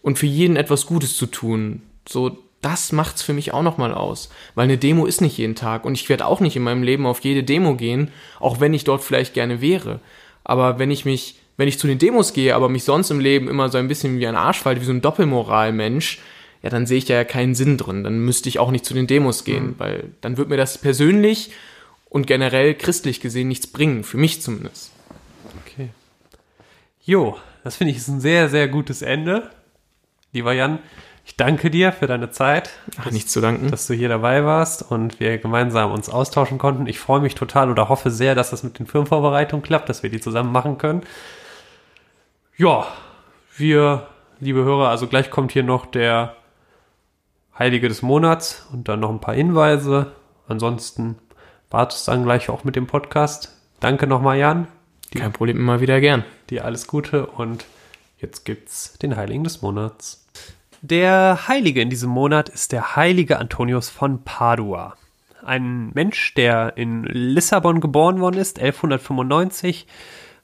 und 0.03 0.19
für 0.19 0.27
jeden 0.27 0.55
etwas 0.55 0.85
Gutes 0.85 1.17
zu 1.17 1.25
tun. 1.25 1.81
So 2.07 2.37
das 2.61 2.91
macht's 2.91 3.21
für 3.21 3.33
mich 3.33 3.53
auch 3.53 3.61
nochmal 3.61 3.93
aus, 3.93 4.29
weil 4.55 4.65
eine 4.65 4.77
Demo 4.77 5.05
ist 5.05 5.21
nicht 5.21 5.37
jeden 5.37 5.55
Tag 5.55 5.85
und 5.85 5.95
ich 5.95 6.07
werde 6.07 6.25
auch 6.25 6.39
nicht 6.39 6.55
in 6.55 6.63
meinem 6.63 6.83
Leben 6.83 7.05
auf 7.05 7.19
jede 7.19 7.43
Demo 7.43 7.75
gehen, 7.75 8.09
auch 8.39 8.59
wenn 8.59 8.73
ich 8.73 8.85
dort 8.85 9.03
vielleicht 9.03 9.33
gerne 9.33 9.59
wäre. 9.59 9.99
Aber 10.43 10.79
wenn 10.79 10.89
ich 10.89 11.03
mich, 11.03 11.35
wenn 11.57 11.67
ich 11.67 11.77
zu 11.77 11.87
den 11.87 11.99
Demos 11.99 12.33
gehe, 12.33 12.55
aber 12.55 12.69
mich 12.69 12.83
sonst 12.83 13.09
im 13.09 13.19
Leben 13.19 13.49
immer 13.49 13.69
so 13.69 13.77
ein 13.77 13.87
bisschen 13.87 14.17
wie 14.17 14.27
ein 14.27 14.35
Arsch 14.35 14.59
falte, 14.59 14.81
wie 14.81 14.85
so 14.85 14.93
ein 14.93 15.01
Doppelmoral-Mensch, 15.01 16.19
ja, 16.61 16.69
dann 16.69 16.85
sehe 16.85 16.97
ich 16.97 17.05
da 17.05 17.15
ja 17.15 17.25
keinen 17.25 17.55
Sinn 17.55 17.77
drin. 17.77 18.05
Dann 18.05 18.19
müsste 18.19 18.47
ich 18.47 18.59
auch 18.59 18.71
nicht 18.71 18.85
zu 18.85 18.93
den 18.93 19.07
Demos 19.07 19.43
gehen, 19.43 19.67
mhm. 19.67 19.75
weil 19.79 20.03
dann 20.21 20.37
wird 20.37 20.47
mir 20.47 20.57
das 20.57 20.77
persönlich 20.77 21.51
und 22.09 22.27
generell 22.27 22.73
christlich 22.75 23.19
gesehen 23.19 23.49
nichts 23.49 23.67
bringen, 23.67 24.05
für 24.05 24.17
mich 24.17 24.41
zumindest. 24.41 24.91
Okay. 25.65 25.89
Jo, 27.03 27.37
das 27.65 27.75
finde 27.75 27.91
ich 27.91 27.97
ist 27.97 28.07
ein 28.07 28.21
sehr, 28.21 28.47
sehr 28.47 28.69
gutes 28.69 29.01
Ende. 29.01 29.49
Lieber 30.33 30.51
Jan, 30.51 30.79
ich 31.25 31.37
danke 31.37 31.69
dir 31.69 31.91
für 31.93 32.07
deine 32.07 32.31
Zeit. 32.31 32.71
Ach, 32.99 33.11
nichts 33.11 33.31
zu 33.31 33.39
danken. 33.39 33.71
Dass 33.71 33.87
du 33.87 33.93
hier 33.93 34.09
dabei 34.09 34.43
warst 34.43 34.91
und 34.91 35.19
wir 35.19 35.37
gemeinsam 35.37 35.91
uns 35.91 36.09
austauschen 36.09 36.57
konnten. 36.57 36.87
Ich 36.87 36.99
freue 36.99 37.21
mich 37.21 37.35
total 37.35 37.69
oder 37.69 37.87
hoffe 37.87 38.11
sehr, 38.11 38.35
dass 38.35 38.49
das 38.49 38.63
mit 38.63 38.79
den 38.79 38.87
Firmenvorbereitungen 38.87 39.63
klappt, 39.63 39.87
dass 39.87 40.03
wir 40.03 40.09
die 40.09 40.19
zusammen 40.19 40.51
machen 40.51 40.77
können. 40.77 41.03
Ja, 42.57 42.87
wir, 43.55 44.07
liebe 44.39 44.63
Hörer, 44.63 44.89
also 44.89 45.07
gleich 45.07 45.29
kommt 45.29 45.51
hier 45.51 45.63
noch 45.63 45.85
der 45.85 46.35
Heilige 47.57 47.87
des 47.87 48.01
Monats 48.01 48.67
und 48.73 48.87
dann 48.89 48.99
noch 48.99 49.11
ein 49.11 49.21
paar 49.21 49.35
Hinweise. 49.35 50.13
Ansonsten 50.47 51.15
war 51.69 51.87
es 51.87 52.05
dann 52.05 52.23
gleich 52.23 52.49
auch 52.49 52.63
mit 52.63 52.75
dem 52.75 52.87
Podcast. 52.87 53.55
Danke 53.79 54.07
nochmal, 54.07 54.37
Jan. 54.39 54.67
Kein 55.15 55.31
Problem, 55.31 55.57
immer 55.57 55.79
wieder 55.79 56.01
gern. 56.01 56.23
Dir 56.49 56.65
alles 56.65 56.87
Gute 56.87 57.27
und 57.27 57.65
jetzt 58.23 58.45
gibt's 58.45 58.97
den 58.97 59.15
Heiligen 59.15 59.43
des 59.43 59.61
Monats. 59.61 60.25
Der 60.81 61.47
Heilige 61.47 61.81
in 61.81 61.89
diesem 61.89 62.09
Monat 62.09 62.49
ist 62.49 62.71
der 62.71 62.95
heilige 62.95 63.37
Antonius 63.37 63.89
von 63.89 64.23
Padua. 64.23 64.95
Ein 65.45 65.91
Mensch, 65.93 66.33
der 66.33 66.77
in 66.77 67.03
Lissabon 67.03 67.79
geboren 67.79 68.19
worden 68.19 68.37
ist, 68.39 68.59
1195, 68.59 69.87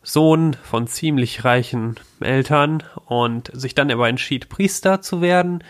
Sohn 0.04 0.56
von 0.62 0.88
ziemlich 0.88 1.44
reichen 1.44 1.96
Eltern 2.20 2.84
und 3.06 3.50
sich 3.54 3.76
dann 3.76 3.92
aber 3.92 4.08
entschied, 4.08 4.50
Priester 4.50 5.02
zu 5.02 5.22
werden 5.22 5.64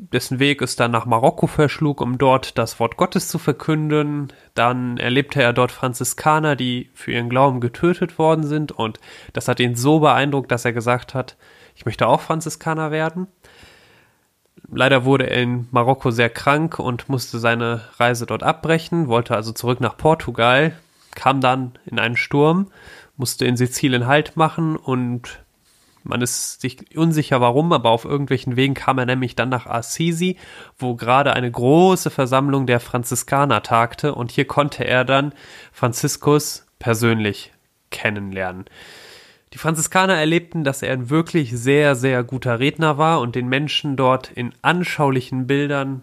dessen 0.00 0.38
Weg 0.38 0.62
es 0.62 0.76
dann 0.76 0.90
nach 0.90 1.04
Marokko 1.04 1.46
verschlug, 1.46 2.00
um 2.00 2.16
dort 2.16 2.56
das 2.56 2.80
Wort 2.80 2.96
Gottes 2.96 3.28
zu 3.28 3.38
verkünden. 3.38 4.28
Dann 4.54 4.96
erlebte 4.96 5.42
er 5.42 5.52
dort 5.52 5.72
Franziskaner, 5.72 6.56
die 6.56 6.90
für 6.94 7.12
ihren 7.12 7.28
Glauben 7.28 7.60
getötet 7.60 8.18
worden 8.18 8.44
sind 8.44 8.72
und 8.72 8.98
das 9.34 9.46
hat 9.46 9.60
ihn 9.60 9.76
so 9.76 10.00
beeindruckt, 10.00 10.50
dass 10.50 10.64
er 10.64 10.72
gesagt 10.72 11.14
hat, 11.14 11.36
ich 11.74 11.84
möchte 11.84 12.06
auch 12.06 12.20
Franziskaner 12.20 12.90
werden. 12.90 13.26
Leider 14.72 15.04
wurde 15.04 15.28
er 15.28 15.42
in 15.42 15.68
Marokko 15.70 16.10
sehr 16.10 16.30
krank 16.30 16.78
und 16.78 17.08
musste 17.08 17.38
seine 17.38 17.82
Reise 17.98 18.26
dort 18.26 18.42
abbrechen, 18.42 19.08
wollte 19.08 19.34
also 19.34 19.52
zurück 19.52 19.80
nach 19.80 19.96
Portugal, 19.96 20.76
kam 21.14 21.40
dann 21.40 21.72
in 21.86 21.98
einen 21.98 22.16
Sturm, 22.16 22.70
musste 23.16 23.44
in 23.44 23.56
Sizilien 23.56 24.06
Halt 24.06 24.36
machen 24.36 24.76
und 24.76 25.40
man 26.02 26.22
ist 26.22 26.60
sich 26.60 26.96
unsicher 26.96 27.40
warum, 27.40 27.72
aber 27.72 27.90
auf 27.90 28.04
irgendwelchen 28.04 28.56
Wegen 28.56 28.74
kam 28.74 28.98
er 28.98 29.06
nämlich 29.06 29.36
dann 29.36 29.48
nach 29.48 29.66
Assisi, 29.66 30.36
wo 30.78 30.94
gerade 30.94 31.34
eine 31.34 31.50
große 31.50 32.10
Versammlung 32.10 32.66
der 32.66 32.80
Franziskaner 32.80 33.62
tagte. 33.62 34.14
Und 34.14 34.30
hier 34.30 34.46
konnte 34.46 34.84
er 34.84 35.04
dann 35.04 35.32
Franziskus 35.72 36.66
persönlich 36.78 37.52
kennenlernen. 37.90 38.64
Die 39.52 39.58
Franziskaner 39.58 40.14
erlebten, 40.14 40.62
dass 40.62 40.82
er 40.82 40.92
ein 40.92 41.10
wirklich 41.10 41.50
sehr, 41.52 41.96
sehr 41.96 42.22
guter 42.22 42.60
Redner 42.60 42.98
war 42.98 43.20
und 43.20 43.34
den 43.34 43.48
Menschen 43.48 43.96
dort 43.96 44.30
in 44.30 44.54
anschaulichen 44.62 45.48
Bildern 45.48 46.02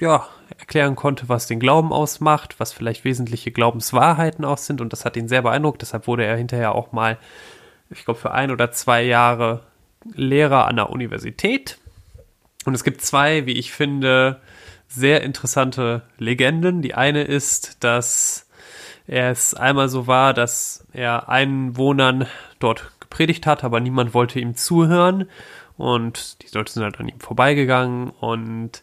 ja, 0.00 0.26
erklären 0.58 0.96
konnte, 0.96 1.28
was 1.28 1.46
den 1.46 1.60
Glauben 1.60 1.92
ausmacht, 1.92 2.58
was 2.58 2.72
vielleicht 2.72 3.04
wesentliche 3.04 3.50
Glaubenswahrheiten 3.50 4.46
auch 4.46 4.56
sind. 4.56 4.80
Und 4.80 4.94
das 4.94 5.04
hat 5.04 5.16
ihn 5.16 5.28
sehr 5.28 5.42
beeindruckt, 5.42 5.82
deshalb 5.82 6.06
wurde 6.06 6.24
er 6.24 6.36
hinterher 6.36 6.74
auch 6.74 6.92
mal 6.92 7.18
ich 7.90 8.04
glaube, 8.04 8.20
für 8.20 8.32
ein 8.32 8.50
oder 8.50 8.70
zwei 8.72 9.02
Jahre 9.02 9.62
Lehrer 10.14 10.66
an 10.66 10.76
der 10.76 10.90
Universität. 10.90 11.78
Und 12.64 12.74
es 12.74 12.84
gibt 12.84 13.02
zwei, 13.02 13.46
wie 13.46 13.52
ich 13.52 13.72
finde, 13.72 14.40
sehr 14.88 15.22
interessante 15.22 16.02
Legenden. 16.18 16.82
Die 16.82 16.94
eine 16.94 17.22
ist, 17.22 17.82
dass 17.84 18.48
es 19.06 19.54
einmal 19.54 19.88
so 19.88 20.06
war, 20.06 20.34
dass 20.34 20.86
er 20.92 21.28
Einwohnern 21.28 22.26
dort 22.58 22.92
gepredigt 23.00 23.46
hat, 23.46 23.64
aber 23.64 23.80
niemand 23.80 24.14
wollte 24.14 24.40
ihm 24.40 24.54
zuhören. 24.54 25.28
Und 25.76 26.42
die 26.42 26.56
Leute 26.56 26.72
sind 26.72 26.82
halt 26.82 27.00
an 27.00 27.08
ihm 27.08 27.20
vorbeigegangen 27.20 28.10
und 28.10 28.82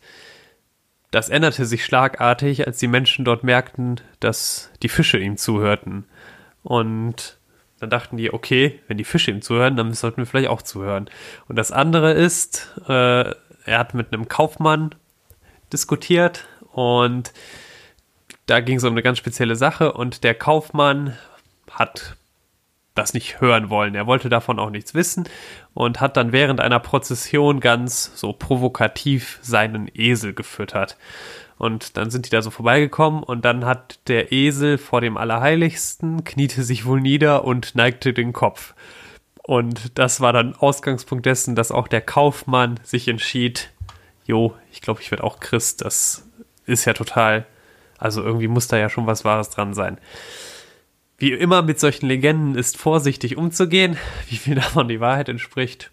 das 1.12 1.30
änderte 1.30 1.65
sich 1.65 1.86
schlagartig, 1.86 2.67
als 2.67 2.80
die 2.80 2.88
Menschen 2.88 3.24
dort 3.24 3.43
merkten, 3.43 4.02
dass 4.20 4.72
die 4.84 4.89
Fische 4.89 5.17
ihm 5.17 5.38
zuhörten. 5.38 6.06
Und 6.63 7.37
dann 7.80 7.90
dachten 7.90 8.18
die, 8.18 8.34
okay, 8.34 8.80
wenn 8.88 8.98
die 8.98 9.04
Fische 9.04 9.32
ihm 9.32 9.42
zuhören, 9.42 9.76
dann 9.76 9.94
sollten 9.94 10.18
wir 10.18 10.26
vielleicht 10.26 10.50
auch 10.50 10.62
zuhören. 10.62 11.10
Und 11.48 11.58
das 11.58 11.72
andere 11.72 12.13
ist, 12.13 12.74
äh, 12.88 12.92
er 13.66 13.80
hat 13.80 13.94
mit 13.94 14.13
einem 14.13 14.28
Kaufmann 14.28 14.96
diskutiert 15.72 16.48
und 16.72 17.34
da 18.46 18.62
ging 18.62 18.78
es 18.78 18.84
um 18.84 18.94
eine 18.94 19.04
ganz 19.04 19.18
spezielle 19.18 19.56
Sache 19.56 19.92
und 19.92 20.24
der 20.24 20.34
Kaufmann 20.34 21.18
hat 21.70 22.16
das 22.96 23.13
nicht 23.13 23.42
hören 23.42 23.70
wollen. 23.70 23.94
Er 23.94 24.08
wollte 24.08 24.30
davon 24.30 24.58
auch 24.60 24.70
nichts 24.70 24.94
wissen 24.94 25.30
und 25.74 26.02
hat 26.02 26.18
dann 26.18 26.32
während 26.32 26.60
einer 26.60 26.80
Prozession 26.80 27.60
ganz 27.60 28.12
so 28.16 28.34
provokativ 28.34 29.40
seinen 29.42 29.90
Esel 29.94 30.34
gefüttert. 30.34 30.98
Und 31.58 31.98
dann 31.98 32.12
sind 32.12 32.26
die 32.26 32.30
da 32.30 32.41
so 32.41 32.52
vorbeigekommen 32.52 33.24
und 33.24 33.43
dann 33.43 33.65
hat 33.65 34.00
der 34.08 34.32
Esel 34.32 34.78
vor 34.78 35.02
dem 35.02 35.17
Allerheiligsten, 35.17 36.24
kniete 36.24 36.63
sich 36.63 36.86
wohl 36.86 37.02
nieder 37.02 37.46
und 37.46 37.74
neigte 37.74 38.13
den 38.13 38.32
Kopf. 38.32 38.76
Und 39.41 39.98
das 39.98 40.22
war 40.22 40.34
dann 40.34 40.56
Ausgangspunkt 40.56 41.26
dessen, 41.26 41.56
dass 41.56 41.72
auch 41.72 41.88
der 41.88 42.02
Kaufmann 42.02 42.80
sich 42.84 43.08
entschied, 43.08 43.72
jo, 44.26 44.54
ich 44.72 44.82
glaube, 44.82 45.02
ich 45.02 45.10
werde 45.10 45.24
auch 45.24 45.39
Christ. 45.39 45.84
Das 45.84 46.28
ist 46.65 46.86
ja 46.86 46.93
total, 46.93 47.46
also 47.98 48.22
irgendwie 48.22 48.50
muss 48.50 48.67
da 48.67 48.78
ja 48.78 48.89
schon 48.89 49.08
was 49.08 49.26
Wahres 49.26 49.50
dran 49.50 49.74
sein. 49.74 49.98
Wie 51.17 51.32
immer 51.32 51.63
mit 51.63 51.80
solchen 51.80 52.06
Legenden 52.06 52.56
ist 52.56 52.78
vorsichtig 52.78 53.38
umzugehen. 53.38 53.98
Wie 54.30 54.36
viel 54.36 54.56
davon 54.56 54.88
die 54.88 55.00
Wahrheit 55.00 55.30
entspricht, 55.30 55.91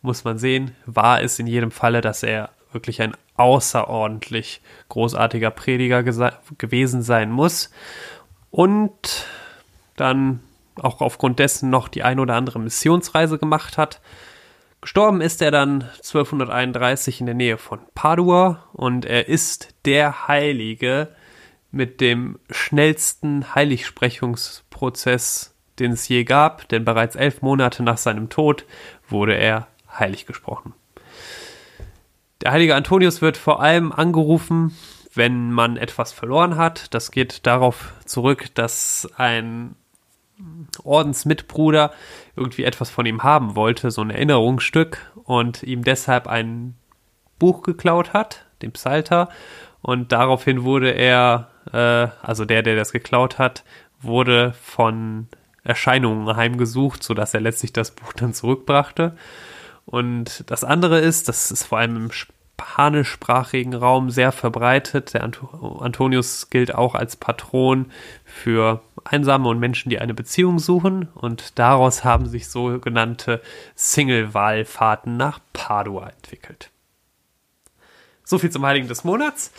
muss 0.00 0.24
man 0.24 0.38
sehen. 0.38 0.70
Wahr 0.86 1.20
ist 1.20 1.38
in 1.38 1.46
jedem 1.46 1.70
Falle, 1.70 2.00
dass 2.00 2.22
er 2.22 2.50
wirklich 2.72 3.02
ein 3.02 3.14
außerordentlich 3.36 4.60
großartiger 4.88 5.50
Prediger 5.50 6.02
gewesen 6.02 7.02
sein 7.02 7.30
muss. 7.30 7.70
Und 8.50 9.26
dann 9.96 10.40
auch 10.76 11.00
aufgrund 11.00 11.38
dessen 11.38 11.70
noch 11.70 11.88
die 11.88 12.02
ein 12.02 12.20
oder 12.20 12.34
andere 12.34 12.60
Missionsreise 12.60 13.38
gemacht 13.38 13.78
hat. 13.78 14.00
Gestorben 14.80 15.20
ist 15.20 15.42
er 15.42 15.50
dann 15.50 15.82
1231 15.96 17.20
in 17.20 17.26
der 17.26 17.34
Nähe 17.34 17.58
von 17.58 17.80
Padua 17.94 18.64
und 18.72 19.04
er 19.04 19.28
ist 19.28 19.74
der 19.84 20.28
Heilige 20.28 21.08
mit 21.70 22.00
dem 22.00 22.38
schnellsten 22.50 23.54
Heiligsprechungsprozess, 23.54 25.54
den 25.78 25.92
es 25.92 26.08
je 26.08 26.24
gab, 26.24 26.68
denn 26.68 26.84
bereits 26.84 27.16
elf 27.16 27.42
Monate 27.42 27.82
nach 27.82 27.98
seinem 27.98 28.28
Tod 28.28 28.64
wurde 29.08 29.34
er 29.34 29.68
heilig 29.98 30.26
gesprochen. 30.26 30.74
Der 32.42 32.52
heilige 32.52 32.76
Antonius 32.76 33.20
wird 33.20 33.36
vor 33.36 33.60
allem 33.60 33.92
angerufen, 33.92 34.76
wenn 35.14 35.50
man 35.50 35.76
etwas 35.76 36.12
verloren 36.12 36.56
hat. 36.56 36.94
Das 36.94 37.10
geht 37.10 37.46
darauf 37.46 37.92
zurück, 38.04 38.54
dass 38.54 39.08
ein 39.16 39.74
Ordensmitbruder 40.84 41.92
irgendwie 42.36 42.62
etwas 42.62 42.90
von 42.90 43.06
ihm 43.06 43.24
haben 43.24 43.56
wollte, 43.56 43.90
so 43.90 44.02
ein 44.02 44.10
Erinnerungsstück, 44.10 45.12
und 45.24 45.62
ihm 45.64 45.82
deshalb 45.82 46.28
ein 46.28 46.76
Buch 47.38 47.62
geklaut 47.62 48.12
hat, 48.12 48.46
den 48.62 48.72
Psalter, 48.72 49.28
und 49.82 50.12
daraufhin 50.12 50.64
wurde 50.64 50.90
er 50.90 51.50
äh, 51.72 52.08
also 52.22 52.44
der, 52.44 52.62
der 52.62 52.76
das 52.76 52.92
geklaut 52.92 53.38
hat, 53.38 53.64
wurde 54.00 54.54
von 54.62 55.28
Erscheinungen 55.64 56.36
heimgesucht, 56.36 57.02
sodass 57.02 57.34
er 57.34 57.40
letztlich 57.40 57.72
das 57.72 57.90
Buch 57.90 58.12
dann 58.12 58.32
zurückbrachte. 58.32 59.16
Und 59.90 60.44
das 60.50 60.64
andere 60.64 60.98
ist, 60.98 61.30
das 61.30 61.50
ist 61.50 61.64
vor 61.64 61.78
allem 61.78 61.96
im 61.96 62.10
spanischsprachigen 62.12 63.72
Raum 63.72 64.10
sehr 64.10 64.32
verbreitet. 64.32 65.14
Der 65.14 65.24
Antonius 65.24 66.50
gilt 66.50 66.74
auch 66.74 66.94
als 66.94 67.16
Patron 67.16 67.90
für 68.26 68.82
Einsame 69.04 69.48
und 69.48 69.58
Menschen, 69.58 69.88
die 69.88 69.98
eine 69.98 70.12
Beziehung 70.12 70.58
suchen. 70.58 71.08
Und 71.14 71.58
daraus 71.58 72.04
haben 72.04 72.26
sich 72.26 72.48
sogenannte 72.48 73.40
Single-Wahlfahrten 73.76 75.16
nach 75.16 75.40
Padua 75.54 76.10
entwickelt. 76.10 76.70
So 78.24 78.38
viel 78.38 78.50
zum 78.50 78.66
Heiligen 78.66 78.88
des 78.88 79.04
Monats. 79.04 79.52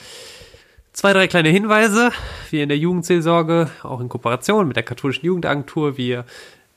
Zwei, 0.94 1.12
drei 1.14 1.28
kleine 1.28 1.50
Hinweise. 1.50 2.12
Wir 2.52 2.62
in 2.62 2.70
der 2.70 2.78
Jugendseelsorge, 2.78 3.72
auch 3.82 4.00
in 4.00 4.10
Kooperation 4.10 4.68
mit 4.68 4.76
der 4.76 4.84
katholischen 4.84 5.26
Jugendagentur, 5.26 5.98
wir 5.98 6.26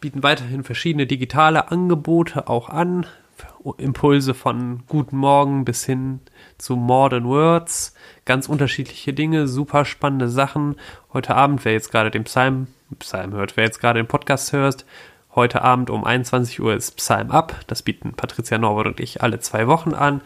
bieten 0.01 0.23
weiterhin 0.23 0.65
verschiedene 0.65 1.07
digitale 1.07 1.71
Angebote 1.71 2.49
auch 2.49 2.71
an. 2.71 3.07
Impulse 3.79 4.35
von 4.35 4.83
Guten 4.89 5.17
Morgen 5.17 5.65
bis 5.65 5.85
hin 5.85 6.21
zu 6.59 6.77
Modern 6.77 7.25
Words. 7.25 7.95
Ganz 8.25 8.49
unterschiedliche 8.49 9.13
Dinge, 9.13 9.49
super 9.49 9.85
spannende 9.85 10.29
Sachen. 10.29 10.77
Heute 11.13 11.35
Abend, 11.35 11.65
wer 11.65 11.73
jetzt 11.73 11.91
gerade 11.91 12.11
den 12.11 12.25
Psalm, 12.25 12.69
Psalm 12.99 13.33
hört, 13.33 13.57
wer 13.57 13.65
jetzt 13.65 13.81
gerade 13.81 14.01
den 14.01 14.07
Podcast 14.07 14.53
hört, 14.53 14.85
heute 15.35 15.63
Abend 15.63 15.91
um 15.91 16.05
21 16.05 16.61
Uhr 16.61 16.75
ist 16.75 16.97
Psalm 16.97 17.31
ab. 17.31 17.61
Das 17.67 17.83
bieten 17.83 18.15
Patricia 18.15 18.59
Norbert 18.59 18.87
und 18.87 19.01
ich 19.01 19.23
alle 19.23 19.41
zwei 19.41 19.67
Wochen 19.67 19.95
an. 19.95 20.21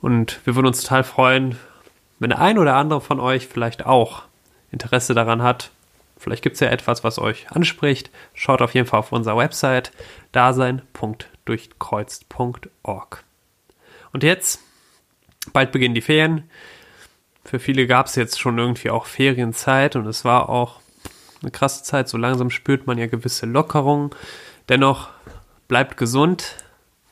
Und 0.00 0.40
wir 0.44 0.54
würden 0.54 0.66
uns 0.66 0.82
total 0.82 1.04
freuen, 1.04 1.58
wenn 2.18 2.30
der 2.30 2.40
ein 2.40 2.58
oder 2.58 2.76
andere 2.76 3.00
von 3.00 3.20
euch 3.20 3.46
vielleicht 3.46 3.86
auch 3.86 4.22
Interesse 4.70 5.14
daran 5.14 5.42
hat. 5.42 5.70
Vielleicht 6.18 6.42
gibt 6.42 6.54
es 6.54 6.60
ja 6.60 6.68
etwas, 6.68 7.04
was 7.04 7.18
euch 7.18 7.50
anspricht. 7.50 8.10
Schaut 8.34 8.60
auf 8.60 8.74
jeden 8.74 8.86
Fall 8.86 9.00
auf 9.00 9.12
unserer 9.12 9.36
Website 9.36 9.92
dasein.durchkreuzt.org. 11.48 13.24
Und 14.12 14.22
jetzt, 14.22 14.60
bald 15.52 15.72
beginnen 15.72 15.94
die 15.94 16.00
Ferien. 16.00 16.44
Für 17.44 17.58
viele 17.58 17.86
gab 17.86 18.06
es 18.06 18.14
jetzt 18.14 18.38
schon 18.38 18.58
irgendwie 18.58 18.90
auch 18.90 19.06
Ferienzeit 19.06 19.96
und 19.96 20.06
es 20.06 20.24
war 20.24 20.48
auch 20.48 20.80
eine 21.42 21.50
krasse 21.50 21.82
Zeit. 21.82 22.08
So 22.08 22.18
langsam 22.18 22.50
spürt 22.50 22.86
man 22.86 22.98
ja 22.98 23.06
gewisse 23.06 23.46
Lockerungen. 23.46 24.10
Dennoch 24.68 25.08
bleibt 25.66 25.96
gesund, 25.96 26.56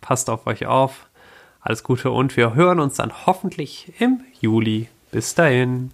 passt 0.01 0.29
auf 0.29 0.47
euch 0.47 0.67
auf. 0.67 1.07
Alles 1.61 1.83
Gute 1.83 2.11
und 2.11 2.37
wir 2.37 2.55
hören 2.55 2.81
uns 2.81 2.97
dann 2.97 3.27
hoffentlich 3.27 3.93
im 3.99 4.21
Juli. 4.41 4.89
Bis 5.11 5.35
dahin. 5.35 5.93